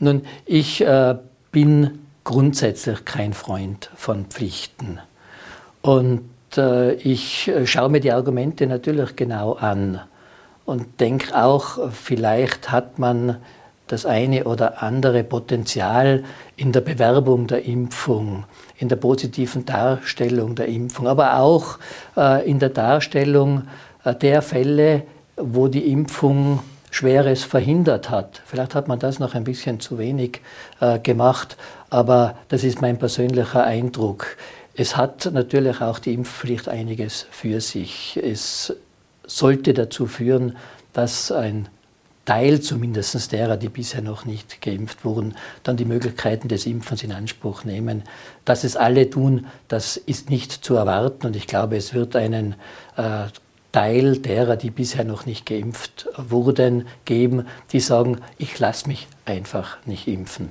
Nun, 0.00 0.22
ich 0.44 0.80
äh, 0.80 1.16
bin 1.52 2.00
grundsätzlich 2.24 3.04
kein 3.04 3.32
Freund 3.32 3.90
von 3.96 4.26
Pflichten. 4.26 4.98
Und 5.80 6.28
äh, 6.56 6.92
ich 6.94 7.48
äh, 7.48 7.66
schaue 7.66 7.88
mir 7.88 8.00
die 8.00 8.12
Argumente 8.12 8.66
natürlich 8.66 9.16
genau 9.16 9.54
an 9.54 10.00
und 10.64 11.00
denke 11.00 11.34
auch, 11.34 11.90
vielleicht 11.90 12.70
hat 12.70 12.98
man 12.98 13.38
das 13.86 14.04
eine 14.04 14.44
oder 14.44 14.82
andere 14.82 15.24
Potenzial 15.24 16.24
in 16.56 16.72
der 16.72 16.82
Bewerbung 16.82 17.46
der 17.46 17.64
Impfung, 17.64 18.44
in 18.78 18.88
der 18.88 18.96
positiven 18.96 19.66
Darstellung 19.66 20.54
der 20.54 20.68
Impfung, 20.68 21.08
aber 21.08 21.38
auch 21.38 21.78
äh, 22.16 22.48
in 22.48 22.58
der 22.58 22.70
Darstellung 22.70 23.64
äh, 24.04 24.14
der 24.14 24.40
Fälle, 24.40 25.02
wo 25.36 25.68
die 25.68 25.90
Impfung 25.92 26.60
Schweres 26.90 27.44
verhindert 27.44 28.08
hat. 28.08 28.40
Vielleicht 28.46 28.74
hat 28.74 28.88
man 28.88 28.98
das 28.98 29.18
noch 29.18 29.34
ein 29.34 29.44
bisschen 29.44 29.78
zu 29.78 29.98
wenig 29.98 30.40
äh, 30.80 30.98
gemacht, 30.98 31.56
aber 31.90 32.36
das 32.48 32.64
ist 32.64 32.80
mein 32.80 32.98
persönlicher 32.98 33.64
Eindruck. 33.64 34.36
Es 34.74 34.96
hat 34.96 35.28
natürlich 35.32 35.80
auch 35.80 35.98
die 35.98 36.14
Impfpflicht 36.14 36.68
einiges 36.68 37.26
für 37.30 37.60
sich. 37.60 38.18
Es 38.22 38.74
sollte 39.26 39.74
dazu 39.74 40.06
führen, 40.06 40.56
dass 40.92 41.30
ein 41.30 41.68
Teil 42.28 42.60
zumindest 42.60 43.32
derer, 43.32 43.56
die 43.56 43.70
bisher 43.70 44.02
noch 44.02 44.26
nicht 44.26 44.60
geimpft 44.60 45.02
wurden, 45.06 45.34
dann 45.62 45.78
die 45.78 45.86
Möglichkeiten 45.86 46.48
des 46.48 46.66
Impfens 46.66 47.02
in 47.02 47.10
Anspruch 47.10 47.64
nehmen. 47.64 48.02
Dass 48.44 48.64
es 48.64 48.76
alle 48.76 49.08
tun, 49.08 49.46
das 49.68 49.96
ist 49.96 50.28
nicht 50.28 50.52
zu 50.52 50.74
erwarten 50.74 51.26
und 51.28 51.36
ich 51.36 51.46
glaube, 51.46 51.78
es 51.78 51.94
wird 51.94 52.16
einen 52.16 52.56
äh, 52.98 53.28
Teil 53.72 54.18
derer, 54.18 54.56
die 54.56 54.68
bisher 54.68 55.04
noch 55.04 55.24
nicht 55.24 55.46
geimpft 55.46 56.06
wurden, 56.18 56.86
geben, 57.06 57.46
die 57.72 57.80
sagen, 57.80 58.18
ich 58.36 58.58
lasse 58.58 58.88
mich 58.88 59.08
einfach 59.24 59.78
nicht 59.86 60.06
impfen. 60.06 60.50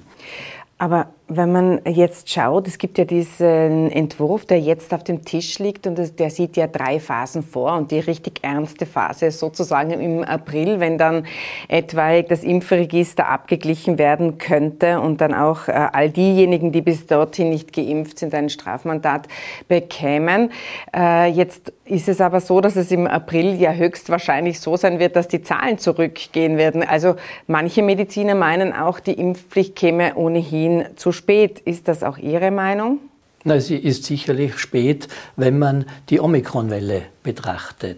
Aber 0.79 1.10
wenn 1.29 1.51
man 1.51 1.81
jetzt 1.86 2.29
schaut, 2.29 2.67
es 2.67 2.77
gibt 2.77 2.98
ja 2.98 3.03
diesen 3.03 3.91
Entwurf, 3.91 4.46
der 4.46 4.62
jetzt 4.62 4.93
auf 4.93 5.03
dem 5.03 5.25
Tisch 5.25 5.60
liegt 5.60 5.86
und 5.86 6.00
der 6.19 6.29
sieht 6.29 6.55
ja 6.55 6.67
drei 6.67 7.01
Phasen 7.01 7.43
vor 7.43 7.74
und 7.74 7.91
die 7.91 8.00
richtig 8.00 8.39
ernste 8.43 8.86
Phase 8.86 9.27
ist 9.27 9.39
sozusagen 9.39 9.91
im 9.91 10.24
April, 10.24 10.79
wenn 10.79 10.98
dann 10.98 11.25
etwaig 11.67 12.29
das 12.29 12.43
Impfregister 12.43 13.27
abgeglichen 13.27 13.98
werden 13.98 14.38
könnte 14.38 15.01
und 15.01 15.19
dann 15.19 15.34
auch 15.34 15.67
äh, 15.67 15.72
all 15.72 16.10
diejenigen, 16.10 16.72
die 16.72 16.81
bis 16.81 17.07
dorthin 17.07 17.50
nicht 17.50 17.74
geimpft 17.74 18.19
sind, 18.19 18.34
ein 18.34 18.50
Strafmandat 18.50 19.27
bekämen. 19.67 20.51
Äh, 20.96 21.29
jetzt 21.31 21.74
ist 21.84 22.07
es 22.07 22.22
aber 22.22 22.39
so, 22.39 22.62
dass 22.62 22.77
es 22.77 22.89
im 22.91 23.05
April 23.05 23.60
ja 23.60 23.74
höchstwahrscheinlich 23.74 24.62
so 24.62 24.77
sein 24.77 25.00
wird, 25.00 25.17
dass 25.17 25.27
die 25.27 25.41
Zahlen 25.41 25.77
zurückgehen 25.77 26.57
werden. 26.57 26.84
Also 26.84 27.15
manche 27.48 27.84
Mediziner 27.84 28.36
meinen 28.36 28.72
auch, 28.72 29.01
die 29.01 29.13
Impfpflicht 29.13 29.75
käme 29.75 30.15
ohnehin 30.15 30.86
zu 30.96 31.12
spät. 31.18 31.60
Ist 31.60 31.88
das 31.88 32.04
auch 32.04 32.18
Ihre 32.18 32.52
Meinung? 32.52 33.00
Na, 33.44 33.60
sie 33.60 33.78
ist 33.78 34.04
sicherlich 34.04 34.58
spät, 34.58 35.08
wenn 35.36 35.60
man 35.60 35.86
die 36.10 36.20
Omikronwelle 36.20 37.04
betrachtet. 37.24 37.98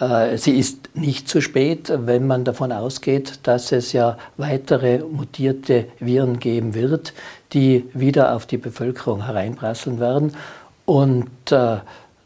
Äh, 0.00 0.38
sie 0.38 0.58
ist 0.58 0.90
nicht 0.94 1.28
zu 1.28 1.40
spät, 1.40 1.92
wenn 1.94 2.26
man 2.26 2.44
davon 2.44 2.72
ausgeht, 2.72 3.40
dass 3.44 3.70
es 3.72 3.92
ja 3.92 4.18
weitere 4.36 4.98
mutierte 4.98 5.86
Viren 6.00 6.40
geben 6.40 6.74
wird, 6.74 7.14
die 7.52 7.84
wieder 7.94 8.34
auf 8.34 8.46
die 8.46 8.56
Bevölkerung 8.56 9.26
hereinprasseln 9.26 10.00
werden. 10.00 10.36
Und 10.84 11.52
äh, 11.52 11.78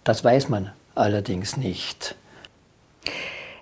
das 0.05 0.25
weiß 0.25 0.49
man 0.49 0.71
allerdings 0.95 1.57
nicht. 1.57 2.15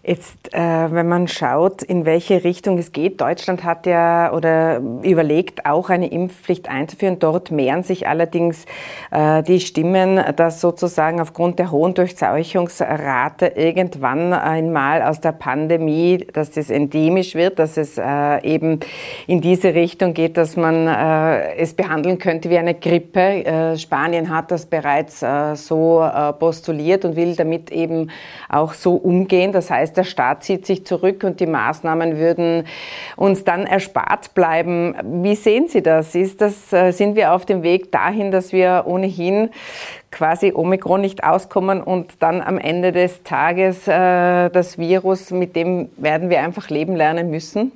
Jetzt, 0.08 0.54
äh, 0.54 0.60
wenn 0.60 1.08
man 1.08 1.26
schaut, 1.26 1.82
in 1.82 2.04
welche 2.04 2.44
Richtung 2.44 2.78
es 2.78 2.92
geht, 2.92 3.20
Deutschland 3.20 3.64
hat 3.64 3.86
ja 3.86 4.32
oder 4.32 4.80
überlegt, 5.02 5.66
auch 5.66 5.90
eine 5.90 6.06
Impfpflicht 6.06 6.68
einzuführen. 6.68 7.18
Dort 7.18 7.50
mehren 7.50 7.82
sich 7.82 8.06
allerdings 8.06 8.66
äh, 9.10 9.42
die 9.42 9.58
Stimmen, 9.58 10.22
dass 10.36 10.60
sozusagen 10.60 11.20
aufgrund 11.20 11.58
der 11.58 11.72
hohen 11.72 11.94
Durchseuchungsrate 11.94 13.46
irgendwann 13.56 14.32
einmal 14.32 15.02
aus 15.02 15.20
der 15.20 15.32
Pandemie, 15.32 16.24
dass 16.32 16.52
das 16.52 16.70
endemisch 16.70 17.34
wird, 17.34 17.58
dass 17.58 17.76
es 17.76 17.98
äh, 17.98 18.46
eben 18.46 18.78
in 19.26 19.40
diese 19.40 19.74
Richtung 19.74 20.14
geht, 20.14 20.36
dass 20.36 20.54
man 20.54 20.86
äh, 20.86 21.56
es 21.56 21.74
behandeln 21.74 22.18
könnte 22.18 22.48
wie 22.48 22.58
eine 22.58 22.74
Grippe. 22.74 23.44
Äh, 23.44 23.76
Spanien 23.76 24.30
hat 24.30 24.52
das 24.52 24.66
bereits 24.66 25.20
äh, 25.24 25.56
so 25.56 26.08
postuliert 26.38 27.04
und 27.04 27.16
will 27.16 27.34
damit 27.34 27.72
eben 27.72 28.10
auch 28.48 28.72
so 28.72 28.94
umgehen. 28.94 29.50
Das 29.50 29.68
heißt, 29.68 29.95
der 29.96 30.04
Staat 30.04 30.44
zieht 30.44 30.66
sich 30.66 30.84
zurück 30.84 31.24
und 31.24 31.40
die 31.40 31.46
Maßnahmen 31.46 32.18
würden 32.18 32.64
uns 33.16 33.44
dann 33.44 33.66
erspart 33.66 34.34
bleiben. 34.34 34.94
Wie 35.22 35.34
sehen 35.34 35.68
Sie 35.68 35.82
das? 35.82 36.14
Ist 36.14 36.40
das 36.40 36.72
äh, 36.72 36.92
sind 36.92 37.16
wir 37.16 37.32
auf 37.32 37.46
dem 37.46 37.62
Weg 37.62 37.92
dahin, 37.92 38.30
dass 38.30 38.52
wir 38.52 38.84
ohnehin 38.86 39.50
quasi 40.10 40.52
Omikron 40.54 41.00
nicht 41.00 41.24
auskommen 41.24 41.82
und 41.82 42.14
dann 42.20 42.40
am 42.40 42.58
Ende 42.58 42.92
des 42.92 43.22
Tages 43.22 43.86
äh, 43.86 44.48
das 44.50 44.78
Virus, 44.78 45.30
mit 45.30 45.56
dem 45.56 45.88
werden 45.96 46.30
wir 46.30 46.40
einfach 46.40 46.70
leben 46.70 46.96
lernen 46.96 47.30
müssen? 47.30 47.72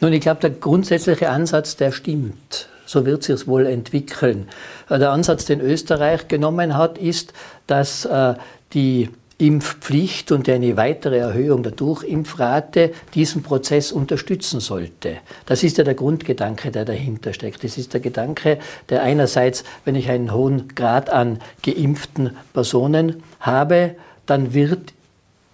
Nun, 0.00 0.12
ich 0.12 0.20
glaube, 0.20 0.40
der 0.40 0.50
grundsätzliche 0.50 1.30
Ansatz, 1.30 1.76
der 1.76 1.92
stimmt. 1.92 2.68
So 2.86 3.06
wird 3.06 3.22
sich 3.22 3.34
es 3.34 3.46
wohl 3.46 3.66
entwickeln. 3.66 4.48
Äh, 4.90 4.98
der 4.98 5.10
Ansatz, 5.10 5.44
den 5.44 5.60
Österreich 5.60 6.28
genommen 6.28 6.76
hat, 6.76 6.98
ist, 6.98 7.32
dass 7.66 8.04
äh, 8.04 8.34
die 8.74 9.08
Impfpflicht 9.42 10.30
und 10.30 10.48
eine 10.48 10.76
weitere 10.76 11.18
Erhöhung 11.18 11.64
der 11.64 11.72
Durchimpfrate 11.72 12.92
diesen 13.12 13.42
Prozess 13.42 13.90
unterstützen 13.90 14.60
sollte. 14.60 15.16
Das 15.46 15.64
ist 15.64 15.78
ja 15.78 15.84
der 15.84 15.94
Grundgedanke, 15.94 16.70
der 16.70 16.84
dahinter 16.84 17.32
steckt. 17.32 17.64
Das 17.64 17.76
ist 17.76 17.92
der 17.92 18.00
Gedanke, 18.00 18.58
der 18.88 19.02
einerseits, 19.02 19.64
wenn 19.84 19.96
ich 19.96 20.08
einen 20.08 20.32
hohen 20.32 20.68
Grad 20.76 21.10
an 21.10 21.40
geimpften 21.64 22.36
Personen 22.52 23.24
habe, 23.40 23.96
dann 24.26 24.54
wird 24.54 24.92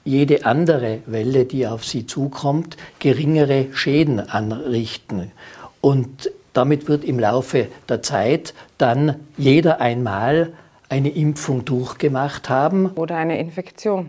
jede 0.05 0.45
andere 0.45 0.99
Welle, 1.07 1.47
die 1.47 1.67
auf 1.67 1.87
sie 1.87 2.07
zukommt, 2.07 2.77
geringere 2.99 3.69
Schäden 3.73 4.21
anrichten. 4.21 5.33
Und 5.81 6.31
damit 6.53 6.89
wird 6.89 7.05
im 7.05 7.19
Laufe 7.19 7.69
der 7.89 8.03
Zeit 8.03 8.53
dann 8.77 9.17
jeder 9.39 9.81
einmal 9.81 10.53
eine 10.89 11.11
Impfung 11.11 11.65
durchgemacht 11.65 12.49
haben. 12.49 12.87
Oder 12.95 13.17
eine 13.17 13.39
Infektion. 13.39 14.09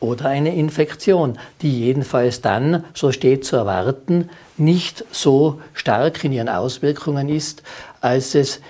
Oder 0.00 0.26
eine 0.26 0.54
Infektion, 0.54 1.38
die 1.60 1.78
jedenfalls 1.78 2.40
dann, 2.40 2.84
so 2.94 3.12
steht 3.12 3.44
zu 3.44 3.56
erwarten, 3.56 4.30
nicht 4.56 5.04
so 5.10 5.60
stark 5.74 6.24
in 6.24 6.32
ihren 6.32 6.48
Auswirkungen 6.48 7.28
ist, 7.28 7.62
als 8.00 8.34
es 8.34 8.60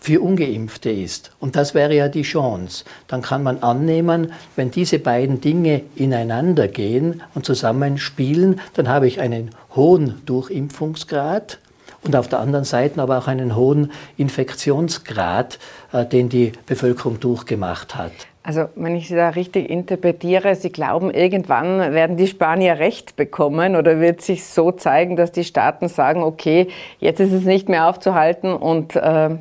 für 0.00 0.20
ungeimpfte 0.20 0.90
ist. 0.90 1.30
Und 1.38 1.54
das 1.56 1.74
wäre 1.74 1.94
ja 1.94 2.08
die 2.08 2.22
Chance. 2.22 2.84
Dann 3.06 3.22
kann 3.22 3.42
man 3.42 3.62
annehmen, 3.62 4.32
wenn 4.56 4.70
diese 4.70 4.98
beiden 4.98 5.40
Dinge 5.40 5.82
ineinander 5.94 6.66
gehen 6.68 7.22
und 7.34 7.44
zusammenspielen, 7.44 8.60
dann 8.74 8.88
habe 8.88 9.06
ich 9.06 9.20
einen 9.20 9.50
hohen 9.76 10.22
Durchimpfungsgrad 10.26 11.58
und 12.02 12.16
auf 12.16 12.28
der 12.28 12.40
anderen 12.40 12.64
Seite 12.64 13.00
aber 13.00 13.18
auch 13.18 13.28
einen 13.28 13.56
hohen 13.56 13.92
Infektionsgrad, 14.16 15.58
äh, 15.92 16.04
den 16.06 16.28
die 16.28 16.52
Bevölkerung 16.66 17.20
durchgemacht 17.20 17.96
hat. 17.96 18.12
Also 18.42 18.66
wenn 18.74 18.96
ich 18.96 19.08
Sie 19.08 19.14
da 19.14 19.28
richtig 19.30 19.68
interpretiere, 19.68 20.54
Sie 20.54 20.70
glauben, 20.70 21.10
irgendwann 21.10 21.92
werden 21.92 22.16
die 22.16 22.26
Spanier 22.26 22.78
Recht 22.78 23.16
bekommen 23.16 23.76
oder 23.76 24.00
wird 24.00 24.22
sich 24.22 24.46
so 24.46 24.72
zeigen, 24.72 25.16
dass 25.16 25.30
die 25.30 25.44
Staaten 25.44 25.88
sagen, 25.88 26.22
okay, 26.22 26.68
jetzt 27.00 27.20
ist 27.20 27.32
es 27.32 27.44
nicht 27.44 27.68
mehr 27.68 27.88
aufzuhalten 27.88 28.52
und 28.54 28.96
äh, 28.96 29.36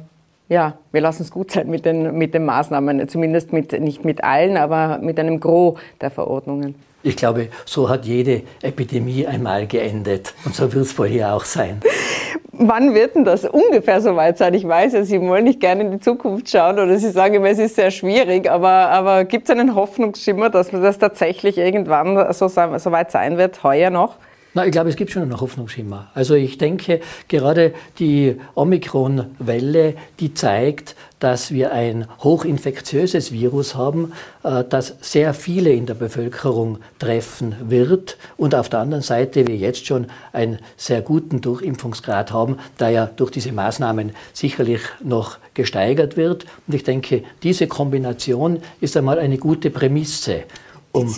ja, 0.50 0.74
wir 0.92 1.02
lassen 1.02 1.22
es 1.22 1.32
gut 1.32 1.52
sein 1.52 1.70
mit 1.70 1.86
den, 1.86 2.18
mit 2.18 2.34
den 2.34 2.44
Maßnahmen, 2.44 3.08
zumindest 3.08 3.54
mit, 3.54 3.72
nicht 3.80 4.04
mit 4.04 4.24
allen, 4.24 4.58
aber 4.58 4.98
mit 4.98 5.20
einem 5.20 5.40
Gros 5.40 5.80
der 6.02 6.10
Verordnungen. 6.10 6.76
Ich 7.02 7.16
glaube, 7.16 7.48
so 7.66 7.88
hat 7.88 8.06
jede 8.06 8.42
Epidemie 8.62 9.26
einmal 9.26 9.68
geendet. 9.68 10.34
Und 10.44 10.54
so 10.54 10.74
wird 10.74 10.86
es 10.86 10.98
wohl 10.98 11.08
hier 11.08 11.34
auch 11.34 11.46
sein. 11.46 11.80
Wann 12.62 12.94
wird 12.94 13.16
denn 13.16 13.24
das 13.24 13.46
ungefähr 13.46 14.02
so 14.02 14.18
weit 14.18 14.38
sein? 14.38 14.54
Ich 14.54 14.68
weiß 14.68 14.92
ja, 14.92 15.06
Sie 15.06 15.22
wollen 15.22 15.46
nicht 15.46 15.62
gerne 15.62 15.82
in 15.82 15.92
die 15.92 16.00
Zukunft 16.02 16.50
schauen 16.50 16.78
oder 16.78 16.98
Sie 16.98 17.10
sagen 17.10 17.36
immer, 17.36 17.48
es 17.48 17.58
ist 17.58 17.78
sehr 17.78 17.90
schwierig, 17.90 18.52
aber, 18.52 18.70
aber 18.70 19.24
gibt 19.24 19.46
es 19.46 19.56
einen 19.56 19.76
Hoffnungsschimmer, 19.76 20.50
dass 20.50 20.70
das 20.70 20.98
tatsächlich 20.98 21.58
irgendwann 21.58 22.34
so, 22.34 22.50
so 22.50 22.92
weit 22.92 23.12
sein 23.12 23.38
wird, 23.38 23.64
heuer 23.64 23.92
noch? 23.92 24.18
Na, 24.60 24.66
ich 24.66 24.74
glaube, 24.74 24.90
es 24.90 24.98
gibt 24.98 25.12
schon 25.12 25.22
einen 25.22 25.40
Hoffnungsschimmer. 25.40 26.10
Also 26.14 26.36
ich 26.36 26.58
denke, 26.58 27.00
gerade 27.30 27.74
die 27.98 28.36
Omikron-Welle, 28.56 29.94
die 30.20 30.34
zeigt, 30.34 30.98
dass 31.20 31.52
wir 31.52 31.72
ein 31.72 32.08
hochinfektiöses 32.20 33.32
Virus 33.32 33.76
haben, 33.76 34.12
äh, 34.44 34.66
das 34.70 34.96
sehr 35.00 35.34
viele 35.34 35.70
in 35.70 35.86
der 35.86 35.94
Bevölkerung 35.94 36.80
treffen 36.98 37.56
wird 37.70 38.18
und 38.36 38.54
auf 38.54 38.68
der 38.68 38.80
anderen 38.80 39.02
Seite 39.02 39.48
wir 39.48 39.56
jetzt 39.56 39.86
schon 39.86 40.08
einen 40.34 40.60
sehr 40.76 41.02
guten 41.02 41.40
Durchimpfungsgrad 41.40 42.34
haben, 42.34 42.58
der 42.82 42.90
ja 42.90 43.06
durch 43.06 43.32
diese 43.32 43.54
Maßnahmen 43.54 44.12
sicherlich 44.34 44.82
noch 45.02 45.38
gesteigert 45.54 46.18
wird. 46.18 46.46
Und 46.68 46.74
ich 46.74 46.84
denke, 46.84 47.24
diese 47.44 47.68
Kombination 47.68 48.60
ist 48.82 48.98
einmal 48.98 49.20
eine 49.20 49.38
gute 49.38 49.70
Prämisse 49.70 50.44
um 50.92 51.08
aus, 51.08 51.16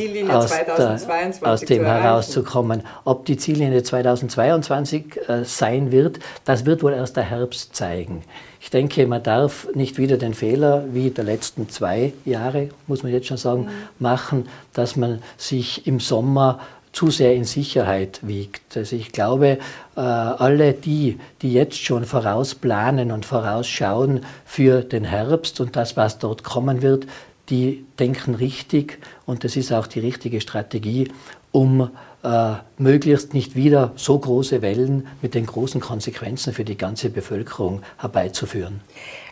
der, 0.49 0.99
aus, 1.43 1.61
dem 1.61 1.85
herauszukommen. 1.85 2.83
Ob 3.05 3.25
die 3.25 3.37
Ziellinie 3.37 3.83
2022 3.83 5.29
äh, 5.29 5.45
sein 5.45 5.91
wird, 5.91 6.19
das 6.43 6.65
wird 6.65 6.83
wohl 6.83 6.93
erst 6.93 7.15
der 7.15 7.23
Herbst 7.23 7.75
zeigen. 7.75 8.23
Ich 8.59 8.69
denke, 8.69 9.07
man 9.07 9.23
darf 9.23 9.67
nicht 9.73 9.97
wieder 9.97 10.17
den 10.17 10.33
Fehler 10.33 10.83
wie 10.91 11.09
der 11.09 11.23
letzten 11.23 11.69
zwei 11.69 12.13
Jahre, 12.25 12.69
muss 12.87 13.01
man 13.01 13.11
jetzt 13.11 13.27
schon 13.27 13.37
sagen, 13.37 13.63
mhm. 13.63 13.69
machen, 13.99 14.49
dass 14.73 14.95
man 14.95 15.23
sich 15.37 15.87
im 15.87 15.99
Sommer 15.99 16.59
zu 16.91 17.09
sehr 17.09 17.33
in 17.33 17.45
Sicherheit 17.45 18.19
wiegt. 18.21 18.75
Also 18.75 18.95
ich 18.95 19.13
glaube, 19.13 19.57
äh, 19.95 19.99
alle 19.99 20.73
die, 20.73 21.19
die 21.41 21.53
jetzt 21.53 21.77
schon 21.77 22.03
vorausplanen 22.05 23.11
und 23.11 23.25
vorausschauen 23.25 24.25
für 24.45 24.81
den 24.81 25.05
Herbst 25.05 25.61
und 25.61 25.75
das, 25.75 25.95
was 25.95 26.19
dort 26.19 26.43
kommen 26.43 26.81
wird, 26.81 27.07
die 27.51 27.85
denken 27.99 28.33
richtig 28.33 28.99
und 29.25 29.43
das 29.43 29.55
ist 29.55 29.71
auch 29.71 29.85
die 29.85 29.99
richtige 29.99 30.41
Strategie, 30.41 31.11
um 31.51 31.89
äh, 32.23 32.53
möglichst 32.77 33.33
nicht 33.33 33.55
wieder 33.55 33.91
so 33.95 34.17
große 34.17 34.61
Wellen 34.61 35.07
mit 35.21 35.33
den 35.33 35.45
großen 35.45 35.81
Konsequenzen 35.81 36.53
für 36.53 36.63
die 36.63 36.77
ganze 36.77 37.09
Bevölkerung 37.09 37.81
herbeizuführen. 37.97 38.81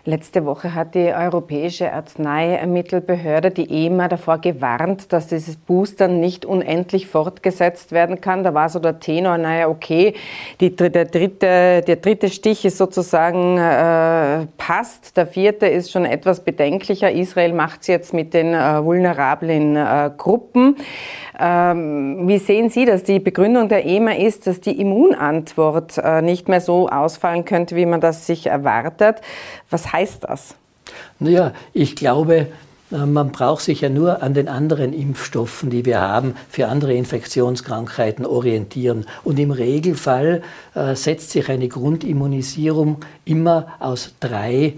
Letzte 0.06 0.46
Woche 0.46 0.74
hat 0.74 0.96
die 0.96 1.14
Europäische 1.14 1.92
Arzneimittelbehörde, 1.92 3.52
die 3.52 3.86
EMA, 3.86 4.08
davor 4.08 4.40
gewarnt, 4.40 5.12
dass 5.12 5.28
dieses 5.28 5.58
Boostern 5.58 6.20
nicht 6.20 6.46
unendlich 6.46 7.06
fortgesetzt 7.06 7.92
werden 7.92 8.22
kann. 8.22 8.44
Da 8.44 8.54
war 8.54 8.70
so 8.70 8.80
der 8.80 9.00
Tenor, 9.00 9.38
naja, 9.38 9.68
okay, 9.68 10.16
die, 10.62 10.74
der, 10.74 10.90
dritte, 10.90 11.84
der 11.86 11.96
dritte 11.98 12.30
Stich 12.30 12.64
ist 12.64 12.78
sozusagen 12.78 13.58
äh, 13.58 14.48
passt, 14.58 15.18
der 15.18 15.28
vierte 15.28 15.68
ist 15.68 15.92
schon 15.92 16.06
etwas 16.06 16.44
bedenklicher. 16.44 17.12
Israel 17.12 17.54
macht 17.54 17.82
es 17.82 17.88
jetzt 17.88 18.14
mit 18.14 18.34
den 18.34 18.54
äh, 18.54 18.84
vulnerablen 18.84 19.76
äh, 19.76 20.12
Gruppen. 20.18 20.78
Ähm, 21.42 22.28
wie 22.28 22.38
sehen 22.38 22.70
Sie 22.70 22.79
das? 22.86 23.04
Die 23.04 23.20
Begründung 23.20 23.70
der 23.70 23.86
EMA 23.86 24.14
ist, 24.14 24.48
dass 24.48 24.62
die 24.62 24.80
Immunantwort 24.80 25.98
äh, 25.98 26.22
nicht 26.22 26.48
mehr 26.48 26.62
so 26.62 26.90
ausfallen 26.90 27.46
könnte, 27.46 27.76
wie 27.76 27.86
man 27.86 28.02
das 28.02 28.26
sich 28.26 28.48
erwartet. 28.48 29.18
Was 29.70 29.92
heißt 29.92 30.24
das? 30.26 30.56
Naja, 31.20 31.54
ich 31.74 31.96
glaube, 31.96 32.48
äh, 32.92 33.06
man 33.06 33.32
braucht 33.32 33.64
sich 33.64 33.82
ja 33.82 33.90
nur 33.90 34.22
an 34.22 34.34
den 34.34 34.48
anderen 34.48 34.94
Impfstoffen, 34.94 35.70
die 35.70 35.86
wir 35.86 36.02
haben, 36.02 36.36
für 36.50 36.68
andere 36.68 36.94
Infektionskrankheiten 36.94 38.26
orientieren. 38.26 39.06
Und 39.24 39.40
im 39.40 39.52
Regelfall 39.52 40.42
äh, 40.76 40.96
setzt 40.96 41.32
sich 41.32 41.50
eine 41.50 41.68
Grundimmunisierung 41.68 42.98
immer 43.26 43.68
aus 43.80 44.14
drei 44.20 44.76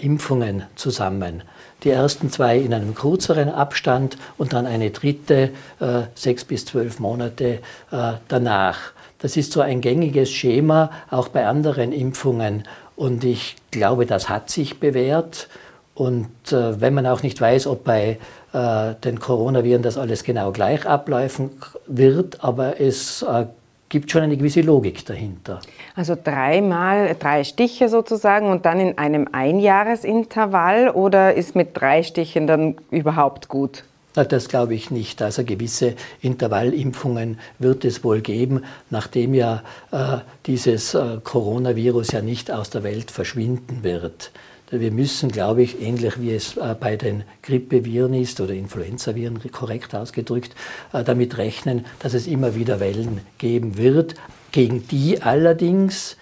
Impfungen 0.00 0.62
zusammen 0.74 1.42
die 1.86 1.90
ersten 1.90 2.30
zwei 2.30 2.58
in 2.58 2.74
einem 2.74 2.94
kürzeren 2.94 3.48
Abstand 3.48 4.18
und 4.36 4.52
dann 4.52 4.66
eine 4.66 4.90
dritte 4.90 5.50
äh, 5.80 6.02
sechs 6.16 6.44
bis 6.44 6.66
zwölf 6.66 6.98
Monate 6.98 7.60
äh, 7.92 8.12
danach. 8.28 8.78
Das 9.20 9.36
ist 9.36 9.52
so 9.52 9.60
ein 9.60 9.80
gängiges 9.80 10.30
Schema 10.30 10.90
auch 11.10 11.28
bei 11.28 11.46
anderen 11.46 11.92
Impfungen 11.92 12.64
und 12.96 13.24
ich 13.24 13.56
glaube, 13.70 14.04
das 14.04 14.28
hat 14.28 14.50
sich 14.50 14.80
bewährt. 14.80 15.48
Und 15.94 16.28
äh, 16.52 16.80
wenn 16.80 16.92
man 16.92 17.06
auch 17.06 17.22
nicht 17.22 17.40
weiß, 17.40 17.68
ob 17.68 17.84
bei 17.84 18.18
äh, 18.52 18.94
den 19.04 19.20
Coronaviren 19.20 19.82
das 19.82 19.96
alles 19.96 20.24
genau 20.24 20.50
gleich 20.50 20.86
ablaufen 20.86 21.50
wird, 21.86 22.42
aber 22.44 22.80
es 22.80 23.22
äh, 23.22 23.46
gibt 23.88 24.10
schon 24.10 24.22
eine 24.22 24.36
gewisse 24.36 24.62
Logik 24.62 25.04
dahinter. 25.06 25.60
Also 25.94 26.16
dreimal, 26.22 27.16
drei 27.18 27.44
Stiche 27.44 27.88
sozusagen 27.88 28.50
und 28.50 28.66
dann 28.66 28.80
in 28.80 28.98
einem 28.98 29.28
Einjahresintervall 29.30 30.90
oder 30.90 31.34
ist 31.34 31.54
mit 31.54 31.70
drei 31.74 32.02
Stichen 32.02 32.46
dann 32.46 32.76
überhaupt 32.90 33.48
gut? 33.48 33.84
Das 34.14 34.48
glaube 34.48 34.74
ich 34.74 34.90
nicht. 34.90 35.20
Also 35.20 35.44
gewisse 35.44 35.94
Intervallimpfungen 36.22 37.38
wird 37.58 37.84
es 37.84 38.02
wohl 38.02 38.22
geben, 38.22 38.64
nachdem 38.88 39.34
ja 39.34 39.62
äh, 39.92 40.18
dieses 40.46 40.94
äh, 40.94 41.18
Coronavirus 41.22 42.12
ja 42.12 42.22
nicht 42.22 42.50
aus 42.50 42.70
der 42.70 42.82
Welt 42.82 43.10
verschwinden 43.10 43.82
wird. 43.82 44.30
Wir 44.70 44.90
müssen, 44.90 45.30
glaube 45.30 45.62
ich, 45.62 45.80
ähnlich 45.80 46.20
wie 46.20 46.34
es 46.34 46.56
äh, 46.56 46.74
bei 46.78 46.96
den 46.96 47.22
Grippeviren 47.42 48.14
ist 48.14 48.40
oder 48.40 48.52
Influenzaviren 48.52 49.40
korrekt 49.52 49.94
ausgedrückt, 49.94 50.56
äh, 50.92 51.04
damit 51.04 51.38
rechnen, 51.38 51.84
dass 52.00 52.14
es 52.14 52.26
immer 52.26 52.56
wieder 52.56 52.80
Wellen 52.80 53.20
geben 53.38 53.76
wird, 53.76 54.14
gegen 54.50 54.86
die 54.88 55.22
allerdings 55.22 56.16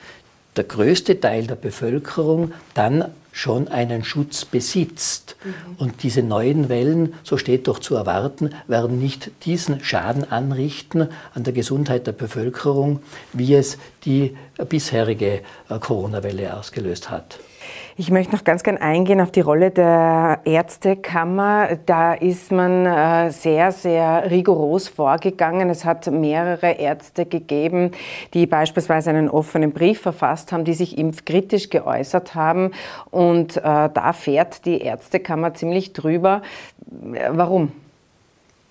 der 0.57 0.65
größte 0.65 1.21
Teil 1.21 1.47
der 1.47 1.57
Bevölkerung 1.57 2.53
dann 2.75 3.07
schon 3.33 3.67
einen 3.69 4.05
Schutz 4.05 4.45
besitzt. 4.45 5.37
Mhm. 5.43 5.53
Und 5.79 6.03
diese 6.03 6.23
neuen 6.23 6.69
Wellen, 6.69 7.15
so 7.25 7.37
steht 7.37 7.67
doch 7.67 7.81
zu 7.81 7.97
erwarten, 7.97 8.51
werden 8.69 9.01
nicht 9.01 9.31
diesen 9.45 9.83
Schaden 9.83 10.31
anrichten 10.31 11.09
an 11.35 11.43
der 11.43 11.53
Gesundheit 11.53 12.07
der 12.07 12.13
Bevölkerung, 12.13 13.01
wie 13.33 13.55
es 13.55 13.79
die 14.05 14.37
bisherige 14.69 15.41
äh, 15.69 15.79
Corona-Welle 15.81 16.57
ausgelöst 16.57 17.11
hat. 17.11 17.39
Ich 17.97 18.11
möchte 18.11 18.35
noch 18.35 18.43
ganz 18.43 18.65
gern 18.65 18.77
eingehen 18.77 19.21
auf 19.21 19.31
die 19.31 19.41
Rolle 19.41 19.71
der 19.71 20.41
Ärztekammer. 20.45 21.79
Da 21.87 22.15
ist 22.15 22.51
man 22.51 22.87
äh, 22.87 23.31
sehr, 23.31 23.71
sehr 23.71 24.31
rigoros 24.31 24.89
vorgegangen. 24.89 25.71
Es 25.71 25.85
hat 25.85 26.11
mehrere 26.11 26.73
Ärzte 26.73 27.25
gegeben, 27.25 27.93
die 28.33 28.47
beispielsweise 28.47 29.11
einen 29.11 29.31
offenen 29.31 29.73
Brief 29.73 30.01
verfasst 30.01 30.51
haben, 30.51 30.65
die 30.65 30.75
sich 30.75 30.99
impfkritisch 30.99 31.71
geäußert 31.71 32.35
haben. 32.35 32.73
Und 33.13 33.59
äh, 33.59 33.61
da 33.63 34.13
fährt 34.13 34.65
die 34.65 34.81
Ärztekammer 34.81 35.55
ziemlich 35.55 35.93
drüber. 35.93 36.43
Warum? 37.31 37.71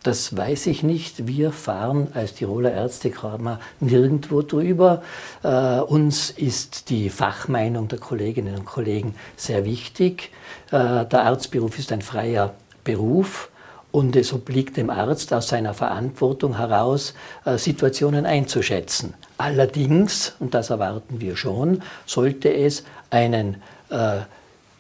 Das 0.03 0.35
weiß 0.35 0.67
ich 0.67 0.83
nicht. 0.83 1.27
Wir 1.27 1.53
fahren 1.53 2.09
als 2.13 2.33
Tiroler 2.33 2.73
Ärztekammer 2.73 3.61
nirgendwo 3.79 4.41
drüber. 4.41 5.01
Äh, 5.43 5.79
uns 5.79 6.29
ist 6.29 6.89
die 6.89 7.09
Fachmeinung 7.09 7.87
der 7.87 7.99
Kolleginnen 7.99 8.55
und 8.55 8.65
Kollegen 8.65 9.15
sehr 9.37 9.63
wichtig. 9.63 10.31
Äh, 10.71 11.05
der 11.05 11.23
Arztberuf 11.23 11.79
ist 11.79 11.93
ein 11.93 12.01
freier 12.01 12.53
Beruf. 12.83 13.49
Und 13.91 14.15
es 14.17 14.33
obliegt 14.33 14.75
dem 14.75 14.89
Arzt 14.89 15.31
aus 15.33 15.47
seiner 15.47 15.73
Verantwortung 15.73 16.57
heraus, 16.57 17.13
äh, 17.45 17.57
Situationen 17.57 18.25
einzuschätzen. 18.25 19.13
Allerdings, 19.37 20.35
und 20.39 20.53
das 20.53 20.69
erwarten 20.69 21.21
wir 21.21 21.37
schon, 21.37 21.81
sollte 22.05 22.53
es 22.53 22.83
einen 23.09 23.61
äh, 23.89 24.21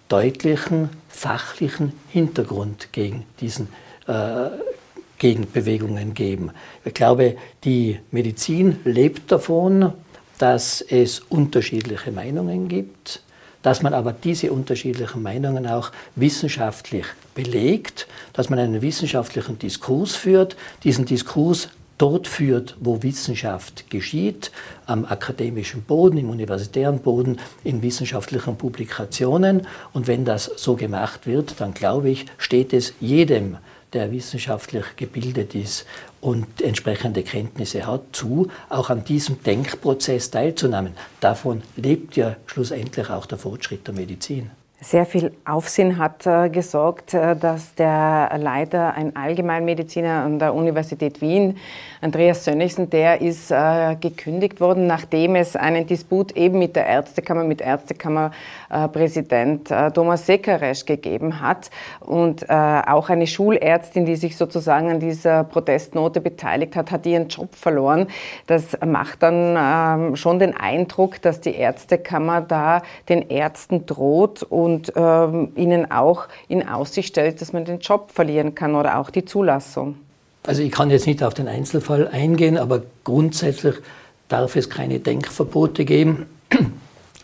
deutlichen 0.09 0.89
fachlichen 1.07 1.93
Hintergrund 2.09 2.91
gegen 2.91 3.25
diesen 3.39 3.69
äh, 4.07 4.49
Gegenbewegungen 5.23 6.13
geben. 6.13 6.51
Ich 6.83 6.93
glaube, 6.93 7.37
die 7.63 7.97
Medizin 8.11 8.79
lebt 8.83 9.31
davon, 9.31 9.93
dass 10.37 10.81
es 10.81 11.21
unterschiedliche 11.21 12.11
Meinungen 12.11 12.67
gibt, 12.67 13.23
dass 13.61 13.81
man 13.81 13.93
aber 13.93 14.11
diese 14.11 14.51
unterschiedlichen 14.51 15.23
Meinungen 15.23 15.65
auch 15.65 15.93
wissenschaftlich 16.17 17.05
belegt, 17.35 18.05
dass 18.33 18.49
man 18.49 18.59
einen 18.59 18.81
wissenschaftlichen 18.81 19.57
Diskurs 19.57 20.13
führt, 20.13 20.57
diesen 20.83 21.05
Diskurs 21.05 21.69
dort 21.97 22.27
führt, 22.27 22.75
wo 22.81 23.01
Wissenschaft 23.01 23.89
geschieht, 23.89 24.51
am 24.87 25.05
akademischen 25.05 25.83
Boden, 25.83 26.17
im 26.17 26.31
universitären 26.31 26.99
Boden, 26.99 27.39
in 27.63 27.81
wissenschaftlichen 27.81 28.57
Publikationen. 28.57 29.67
Und 29.93 30.07
wenn 30.07 30.25
das 30.25 30.51
so 30.57 30.75
gemacht 30.75 31.27
wird, 31.27 31.61
dann 31.61 31.73
glaube 31.73 32.09
ich, 32.09 32.25
steht 32.37 32.73
es 32.73 32.93
jedem 32.99 33.55
der 33.93 34.11
wissenschaftlich 34.11 34.85
gebildet 34.95 35.55
ist 35.55 35.85
und 36.21 36.61
entsprechende 36.61 37.23
Kenntnisse 37.23 37.85
hat, 37.85 38.01
zu, 38.11 38.49
auch 38.69 38.89
an 38.89 39.03
diesem 39.03 39.41
Denkprozess 39.43 40.31
teilzunehmen. 40.31 40.93
Davon 41.19 41.61
lebt 41.75 42.15
ja 42.15 42.35
schlussendlich 42.45 43.09
auch 43.09 43.25
der 43.25 43.37
Fortschritt 43.37 43.87
der 43.87 43.93
Medizin. 43.93 44.51
Sehr 44.83 45.05
viel 45.05 45.31
Aufsehen 45.45 45.97
hat 45.97 46.27
äh, 46.27 46.49
gesorgt, 46.49 47.13
äh, 47.13 47.37
dass 47.37 47.73
der 47.75 48.29
Leiter, 48.37 48.93
ein 48.95 49.15
Allgemeinmediziner 49.15 50.25
an 50.25 50.39
der 50.39 50.53
Universität 50.53 51.21
Wien, 51.21 51.55
Andreas 52.01 52.43
Sönnigsen, 52.43 52.89
der 52.89 53.21
ist 53.21 53.49
äh, 53.49 53.95
gekündigt 53.95 54.59
worden, 54.59 54.85
nachdem 54.85 55.35
es 55.35 55.55
einen 55.55 55.87
Disput 55.87 56.33
eben 56.33 56.59
mit 56.59 56.75
der 56.75 56.85
Ärztekammer, 56.85 57.45
mit 57.45 57.61
Ärztekammerpräsident 57.61 59.71
äh, 59.71 59.89
Thomas 59.91 60.25
Sekaresch 60.25 60.85
gegeben 60.85 61.39
hat 61.39 61.69
und 62.01 62.43
äh, 62.43 62.47
auch 62.49 63.07
eine 63.07 63.25
Schulärztin, 63.25 64.05
die 64.05 64.17
sich 64.17 64.35
sozusagen 64.35 64.91
an 64.91 64.99
dieser 64.99 65.45
Protestnote 65.45 66.19
beteiligt 66.19 66.75
hat, 66.75 66.91
hat 66.91 67.05
ihren 67.05 67.29
Job 67.29 67.55
verloren. 67.55 68.07
Das 68.47 68.77
macht 68.85 69.23
dann 69.23 70.09
ähm, 70.11 70.17
schon 70.17 70.39
den 70.39 70.57
Eindruck, 70.57 71.21
dass 71.21 71.39
die 71.39 71.55
Ärztekammer 71.55 72.41
da 72.41 72.81
den 73.07 73.29
Ärzten 73.29 73.85
droht 73.85 74.43
und 74.43 74.72
und 74.73 74.93
ähm, 74.95 75.51
ihnen 75.55 75.91
auch 75.91 76.27
in 76.47 76.67
Aussicht 76.67 77.09
stellt, 77.09 77.41
dass 77.41 77.53
man 77.53 77.65
den 77.65 77.79
Job 77.79 78.11
verlieren 78.11 78.55
kann 78.55 78.75
oder 78.75 78.97
auch 78.97 79.09
die 79.09 79.25
Zulassung. 79.25 79.95
Also 80.45 80.61
ich 80.61 80.71
kann 80.71 80.89
jetzt 80.89 81.07
nicht 81.07 81.23
auf 81.23 81.33
den 81.33 81.47
Einzelfall 81.47 82.07
eingehen, 82.07 82.57
aber 82.57 82.81
grundsätzlich 83.03 83.75
darf 84.27 84.55
es 84.55 84.69
keine 84.69 84.99
Denkverbote 84.99 85.85
geben 85.85 86.25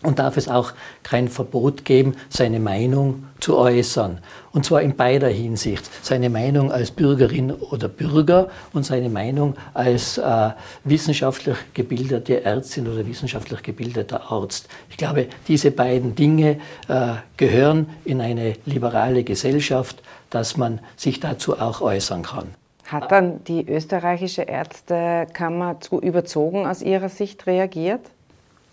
und 0.02 0.18
darf 0.18 0.36
es 0.36 0.48
auch 0.48 0.72
kein 1.02 1.28
Verbot 1.28 1.84
geben, 1.84 2.14
seine 2.28 2.60
Meinung 2.60 3.24
zu 3.38 3.56
äußern. 3.56 4.18
Und 4.52 4.64
zwar 4.64 4.82
in 4.82 4.96
beider 4.96 5.28
Hinsicht. 5.28 5.88
Seine 6.02 6.30
Meinung 6.30 6.72
als 6.72 6.90
Bürgerin 6.90 7.52
oder 7.52 7.88
Bürger 7.88 8.48
und 8.72 8.84
seine 8.84 9.08
Meinung 9.08 9.56
als 9.74 10.18
äh, 10.18 10.50
wissenschaftlich 10.84 11.56
gebildete 11.74 12.44
Ärztin 12.44 12.88
oder 12.88 13.06
wissenschaftlich 13.06 13.62
gebildeter 13.62 14.30
Arzt. 14.30 14.68
Ich 14.88 14.96
glaube, 14.96 15.26
diese 15.48 15.70
beiden 15.70 16.14
Dinge 16.14 16.58
äh, 16.88 17.12
gehören 17.36 17.88
in 18.04 18.20
eine 18.20 18.54
liberale 18.64 19.24
Gesellschaft, 19.24 20.02
dass 20.30 20.56
man 20.56 20.80
sich 20.96 21.20
dazu 21.20 21.58
auch 21.58 21.80
äußern 21.80 22.22
kann. 22.22 22.48
Hat 22.86 23.12
dann 23.12 23.44
die 23.44 23.68
österreichische 23.68 24.42
Ärztekammer 24.42 25.80
zu 25.80 26.00
überzogen 26.00 26.66
aus 26.66 26.82
Ihrer 26.82 27.08
Sicht 27.08 27.46
reagiert? 27.46 28.00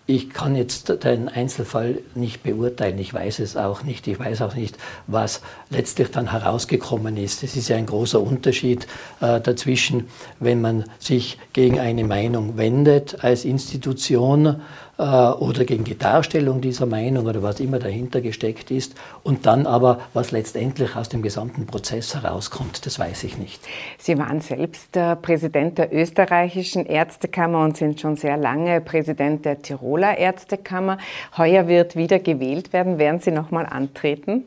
Ich 0.09 0.29
kann 0.29 0.55
jetzt 0.55 1.03
den 1.03 1.27
Einzelfall 1.27 1.97
nicht 2.15 2.41
beurteilen, 2.41 2.97
ich 2.97 3.13
weiß 3.13 3.39
es 3.39 3.57
auch 3.57 3.83
nicht, 3.83 4.07
ich 4.07 4.17
weiß 4.17 4.41
auch 4.41 4.55
nicht, 4.55 4.77
was 5.05 5.41
letztlich 5.69 6.11
dann 6.11 6.31
herausgekommen 6.31 7.17
ist. 7.17 7.43
Es 7.43 7.57
ist 7.57 7.67
ja 7.67 7.75
ein 7.75 7.87
großer 7.87 8.21
Unterschied 8.21 8.87
äh, 9.19 9.41
dazwischen, 9.41 10.07
wenn 10.39 10.61
man 10.61 10.85
sich 10.97 11.37
gegen 11.51 11.77
eine 11.77 12.05
Meinung 12.05 12.55
wendet 12.55 13.21
als 13.21 13.43
Institution 13.43 14.61
äh, 14.97 15.03
oder 15.03 15.65
gegen 15.65 15.83
die 15.83 15.97
Darstellung 15.97 16.61
dieser 16.61 16.85
Meinung 16.85 17.25
oder 17.25 17.43
was 17.43 17.59
immer 17.59 17.79
dahinter 17.79 18.21
gesteckt 18.21 18.71
ist 18.71 18.95
und 19.23 19.45
dann 19.45 19.65
aber, 19.67 19.99
was 20.13 20.31
letztendlich 20.31 20.95
aus 20.95 21.09
dem 21.09 21.21
gesamten 21.21 21.65
Prozess 21.65 22.15
herauskommt, 22.15 22.85
das 22.85 22.99
weiß 22.99 23.23
ich 23.23 23.37
nicht. 23.37 23.61
Sie 23.97 24.17
waren 24.17 24.41
selbst 24.41 24.95
der 24.95 25.15
Präsident 25.15 25.77
der 25.77 25.93
österreichischen 25.93 26.85
Ärztekammer 26.85 27.63
und 27.63 27.77
sind 27.77 27.99
schon 28.01 28.15
sehr 28.15 28.37
lange 28.37 28.81
Präsident 28.81 29.45
der 29.45 29.61
Tiroler 29.61 30.17
Ärztekammer. 30.17 30.97
Heuer 31.37 31.67
wird 31.67 31.95
wieder 31.95 32.19
gewählt 32.19 32.73
werden. 32.73 32.97
Werden 32.97 33.19
Sie 33.19 33.31
noch 33.31 33.51
mal 33.51 33.65
antreten? 33.65 34.45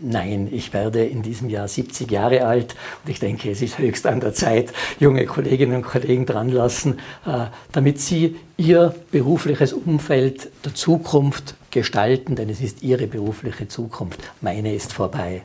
Nein, 0.00 0.48
ich 0.50 0.72
werde 0.72 1.04
in 1.04 1.22
diesem 1.22 1.50
Jahr 1.50 1.68
70 1.68 2.10
Jahre 2.10 2.46
alt 2.46 2.74
und 3.04 3.10
ich 3.10 3.20
denke, 3.20 3.50
es 3.50 3.60
ist 3.60 3.78
höchst 3.78 4.06
an 4.06 4.20
der 4.20 4.32
Zeit, 4.32 4.72
junge 4.98 5.26
Kolleginnen 5.26 5.76
und 5.76 5.82
Kollegen 5.82 6.24
dranlassen, 6.24 6.98
äh, 7.26 7.46
damit 7.72 8.00
sie 8.00 8.36
ihr 8.56 8.94
berufliches 9.10 9.72
Umfeld 9.72 10.50
der 10.64 10.74
Zukunft 10.74 11.54
gestalten, 11.70 12.34
denn 12.34 12.48
es 12.48 12.60
ist 12.60 12.82
ihre 12.82 13.06
berufliche 13.06 13.68
Zukunft. 13.68 14.20
Meine 14.40 14.74
ist 14.74 14.92
vorbei. 14.92 15.42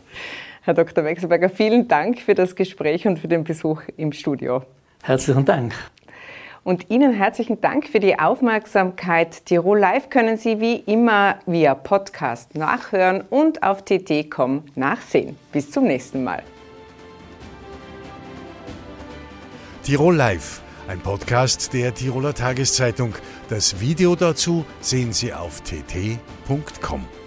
Herr 0.62 0.74
Dr. 0.74 1.04
Wechselberger, 1.04 1.50
vielen 1.50 1.88
Dank 1.88 2.20
für 2.20 2.36
das 2.36 2.56
Gespräch 2.56 3.08
und 3.08 3.20
für 3.20 3.28
den 3.28 3.44
Besuch 3.44 3.82
im 3.98 4.14
Studio. 4.14 4.64
Herzlichen 5.04 5.46
Dank. 5.46 5.74
Und 6.64 6.90
Ihnen 6.90 7.14
herzlichen 7.14 7.62
Dank 7.62 7.88
für 7.88 8.00
die 8.00 8.20
Aufmerksamkeit. 8.20 9.46
Tirol 9.46 9.80
Live 9.80 10.10
können 10.10 10.38
Sie 10.38 10.60
wie 10.60 10.76
immer 10.76 11.40
via 11.46 11.74
Podcast 11.76 12.56
nachhören 12.56 13.22
und 13.30 13.64
auf 13.64 13.84
tt.com 13.84 14.64
nachsehen. 14.76 15.38
Bis 15.52 15.72
zum 15.72 15.86
nächsten 15.86 16.24
Mal. 16.24 16.44
Tirol 19.84 20.16
Live, 20.16 20.62
ein 20.88 21.00
Podcast 21.00 21.74
der 21.74 21.94
Tiroler 21.94 22.34
Tageszeitung. 22.34 23.16
Das 23.50 23.80
Video 23.80 24.16
dazu 24.16 24.66
sehen 24.82 25.14
Sie 25.14 25.34
auf 25.34 25.62
tt.com. 25.62 27.19